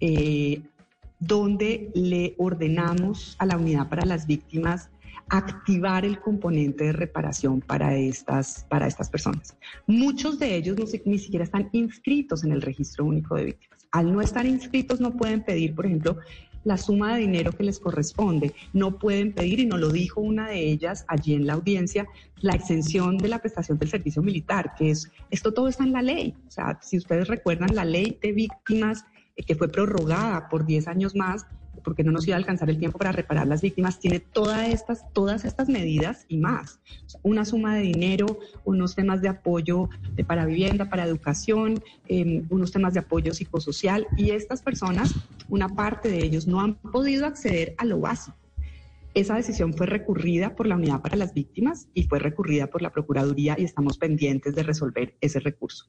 eh, 0.00 0.60
donde 1.20 1.90
le 1.94 2.34
ordenamos 2.36 3.34
a 3.38 3.46
la 3.46 3.56
unidad 3.56 3.88
para 3.88 4.04
las 4.04 4.26
víctimas 4.26 4.90
activar 5.30 6.04
el 6.04 6.20
componente 6.20 6.84
de 6.84 6.92
reparación 6.92 7.62
para 7.62 7.96
estas, 7.96 8.66
para 8.68 8.86
estas 8.86 9.08
personas. 9.08 9.56
Muchos 9.86 10.38
de 10.38 10.54
ellos 10.54 10.76
ni 11.06 11.18
siquiera 11.18 11.44
están 11.44 11.70
inscritos 11.72 12.44
en 12.44 12.52
el 12.52 12.60
registro 12.60 13.06
único 13.06 13.36
de 13.36 13.44
víctimas. 13.46 13.88
Al 13.90 14.12
no 14.12 14.20
estar 14.20 14.44
inscritos 14.44 15.00
no 15.00 15.16
pueden 15.16 15.42
pedir, 15.42 15.74
por 15.74 15.86
ejemplo, 15.86 16.18
la 16.64 16.76
suma 16.76 17.14
de 17.14 17.20
dinero 17.20 17.52
que 17.52 17.62
les 17.62 17.78
corresponde. 17.78 18.54
No 18.72 18.98
pueden 18.98 19.32
pedir, 19.32 19.60
y 19.60 19.66
nos 19.66 19.80
lo 19.80 19.90
dijo 19.90 20.20
una 20.20 20.48
de 20.48 20.70
ellas 20.70 21.04
allí 21.08 21.34
en 21.34 21.46
la 21.46 21.54
audiencia, 21.54 22.06
la 22.40 22.54
exención 22.54 23.18
de 23.18 23.28
la 23.28 23.38
prestación 23.38 23.78
del 23.78 23.88
servicio 23.88 24.22
militar, 24.22 24.74
que 24.76 24.90
es, 24.90 25.10
esto 25.30 25.52
todo 25.52 25.68
está 25.68 25.84
en 25.84 25.92
la 25.92 26.02
ley. 26.02 26.34
O 26.48 26.50
sea, 26.50 26.78
si 26.82 26.98
ustedes 26.98 27.28
recuerdan, 27.28 27.74
la 27.74 27.84
ley 27.84 28.18
de 28.20 28.32
víctimas 28.32 29.04
que 29.46 29.54
fue 29.54 29.68
prorrogada 29.68 30.48
por 30.48 30.64
10 30.64 30.88
años 30.88 31.14
más, 31.14 31.46
porque 31.82 32.02
no 32.02 32.12
nos 32.12 32.26
iba 32.26 32.36
a 32.36 32.38
alcanzar 32.38 32.70
el 32.70 32.78
tiempo 32.78 32.98
para 32.98 33.12
reparar 33.12 33.46
las 33.46 33.60
víctimas, 33.60 34.00
tiene 34.00 34.18
todas 34.20 34.68
estas, 34.68 35.04
todas 35.12 35.44
estas 35.44 35.68
medidas 35.68 36.24
y 36.28 36.38
más. 36.38 36.80
Una 37.22 37.44
suma 37.44 37.76
de 37.76 37.82
dinero, 37.82 38.38
unos 38.64 38.94
temas 38.94 39.20
de 39.20 39.28
apoyo 39.28 39.88
para 40.26 40.46
vivienda, 40.46 40.88
para 40.88 41.04
educación, 41.04 41.82
em, 42.08 42.46
unos 42.48 42.72
temas 42.72 42.94
de 42.94 43.00
apoyo 43.00 43.34
psicosocial 43.34 44.06
y 44.16 44.30
estas 44.30 44.62
personas, 44.62 45.14
una 45.48 45.68
parte 45.68 46.08
de 46.08 46.24
ellos 46.24 46.46
no 46.46 46.60
han 46.60 46.76
podido 46.76 47.26
acceder 47.26 47.74
a 47.78 47.84
lo 47.84 48.00
básico. 48.00 48.36
Esa 49.14 49.36
decisión 49.36 49.74
fue 49.74 49.86
recurrida 49.86 50.56
por 50.56 50.66
la 50.66 50.74
Unidad 50.74 51.00
para 51.00 51.16
las 51.16 51.34
Víctimas 51.34 51.88
y 51.94 52.02
fue 52.04 52.18
recurrida 52.18 52.66
por 52.66 52.82
la 52.82 52.90
Procuraduría 52.90 53.54
y 53.56 53.64
estamos 53.64 53.96
pendientes 53.96 54.54
de 54.54 54.64
resolver 54.64 55.16
ese 55.20 55.38
recurso. 55.38 55.86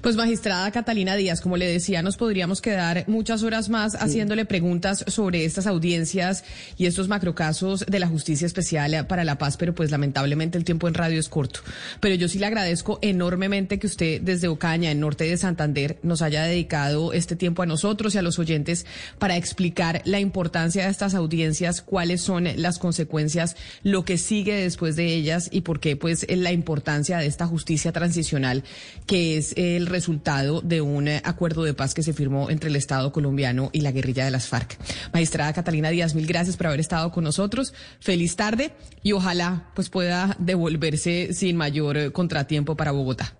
Pues 0.00 0.16
magistrada 0.16 0.70
Catalina 0.70 1.16
Díaz, 1.16 1.40
como 1.40 1.56
le 1.56 1.66
decía, 1.66 2.02
nos 2.02 2.16
podríamos 2.16 2.60
quedar 2.60 3.04
muchas 3.08 3.42
horas 3.42 3.68
más 3.68 3.94
haciéndole 3.94 4.44
preguntas 4.44 5.04
sobre 5.08 5.44
estas 5.44 5.66
audiencias 5.66 6.44
y 6.76 6.86
estos 6.86 7.08
macrocasos 7.08 7.84
de 7.86 7.98
la 7.98 8.06
Justicia 8.06 8.46
Especial 8.46 9.06
para 9.06 9.24
la 9.24 9.38
Paz, 9.38 9.56
pero 9.56 9.74
pues 9.74 9.90
lamentablemente 9.90 10.56
el 10.56 10.64
tiempo 10.64 10.88
en 10.88 10.94
radio 10.94 11.18
es 11.18 11.28
corto. 11.28 11.60
Pero 12.00 12.14
yo 12.14 12.28
sí 12.28 12.38
le 12.38 12.46
agradezco 12.46 12.98
enormemente 13.02 13.78
que 13.78 13.86
usted 13.86 14.20
desde 14.20 14.48
Ocaña, 14.48 14.90
en 14.90 15.00
norte 15.00 15.24
de 15.24 15.36
Santander, 15.36 15.98
nos 16.02 16.22
haya 16.22 16.44
dedicado 16.44 17.12
este 17.12 17.36
tiempo 17.36 17.62
a 17.62 17.66
nosotros 17.66 18.14
y 18.14 18.18
a 18.18 18.22
los 18.22 18.38
oyentes 18.38 18.86
para 19.18 19.36
explicar 19.36 20.02
la 20.04 20.20
importancia 20.20 20.84
de 20.84 20.90
estas 20.90 21.14
audiencias, 21.14 21.82
cuáles 21.82 22.20
son 22.20 22.48
las 22.56 22.78
consecuencias, 22.78 23.56
lo 23.82 24.04
que 24.04 24.18
sigue 24.18 24.54
después 24.54 24.96
de 24.96 25.14
ellas 25.14 25.48
y 25.50 25.62
por 25.62 25.80
qué 25.80 25.96
pues 25.96 26.26
la 26.28 26.52
importancia 26.52 27.18
de 27.18 27.26
esta 27.26 27.46
justicia 27.46 27.92
transicional 27.92 28.64
que 29.06 29.36
es 29.36 29.47
el 29.56 29.86
resultado 29.86 30.60
de 30.60 30.80
un 30.80 31.08
eh, 31.08 31.22
acuerdo 31.24 31.64
de 31.64 31.74
paz 31.74 31.94
que 31.94 32.02
se 32.02 32.12
firmó 32.12 32.50
entre 32.50 32.70
el 32.70 32.76
Estado 32.76 33.12
colombiano 33.12 33.70
y 33.72 33.80
la 33.80 33.92
guerrilla 33.92 34.24
de 34.24 34.30
las 34.30 34.48
FARC. 34.48 34.76
Magistrada 35.12 35.52
Catalina 35.52 35.90
Díaz, 35.90 36.14
mil 36.14 36.26
gracias 36.26 36.56
por 36.56 36.68
haber 36.68 36.80
estado 36.80 37.10
con 37.12 37.24
nosotros. 37.24 37.74
Feliz 38.00 38.36
tarde 38.36 38.72
y 39.02 39.12
ojalá 39.12 39.70
pues 39.74 39.88
pueda 39.88 40.36
devolverse 40.38 41.32
sin 41.32 41.56
mayor 41.56 41.96
eh, 41.96 42.12
contratiempo 42.12 42.76
para 42.76 42.92
Bogotá. 42.92 43.36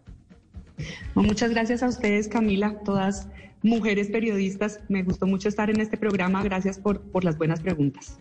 Muchas 1.14 1.50
gracias 1.50 1.82
a 1.82 1.88
ustedes, 1.88 2.28
Camila, 2.28 2.78
todas 2.84 3.28
mujeres 3.62 4.08
periodistas. 4.08 4.80
Me 4.88 5.02
gustó 5.02 5.26
mucho 5.26 5.48
estar 5.48 5.70
en 5.70 5.80
este 5.80 5.96
programa. 5.96 6.42
Gracias 6.42 6.78
por, 6.78 7.00
por 7.00 7.24
las 7.24 7.36
buenas 7.36 7.60
preguntas. 7.60 8.18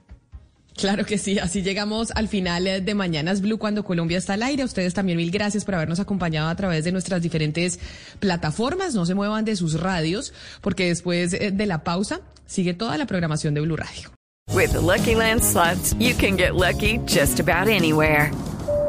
Claro 0.77 1.05
que 1.05 1.17
sí, 1.17 1.39
así 1.39 1.63
llegamos 1.63 2.11
al 2.11 2.27
final 2.27 2.67
eh, 2.67 2.81
de 2.81 2.93
Mañanas 2.93 3.41
Blue 3.41 3.57
cuando 3.57 3.83
Colombia 3.83 4.19
está 4.19 4.33
al 4.33 4.43
aire. 4.43 4.63
ustedes 4.63 4.93
también 4.93 5.17
mil 5.17 5.31
gracias 5.31 5.65
por 5.65 5.73
habernos 5.73 5.99
acompañado 5.99 6.49
a 6.49 6.55
través 6.55 6.83
de 6.83 6.91
nuestras 6.91 7.21
diferentes 7.21 7.79
plataformas. 8.19 8.93
No 8.93 9.05
se 9.07 9.15
muevan 9.15 9.43
de 9.43 9.55
sus 9.55 9.79
radios 9.79 10.33
porque 10.61 10.87
después 10.87 11.33
eh, 11.33 11.51
de 11.51 11.65
la 11.65 11.83
pausa 11.83 12.21
sigue 12.45 12.75
toda 12.75 12.95
la 12.97 13.07
programación 13.07 13.55
de 13.55 13.61
Blue 13.61 13.75
Radio. 13.75 14.11
With 14.53 14.75
Lucky 14.75 15.15
Land 15.15 15.43
slots, 15.43 15.95
you 15.99 16.13
can 16.15 16.37
get 16.37 16.53
lucky 16.53 16.99
just 17.07 17.39
about 17.39 17.67
anywhere. 17.67 18.31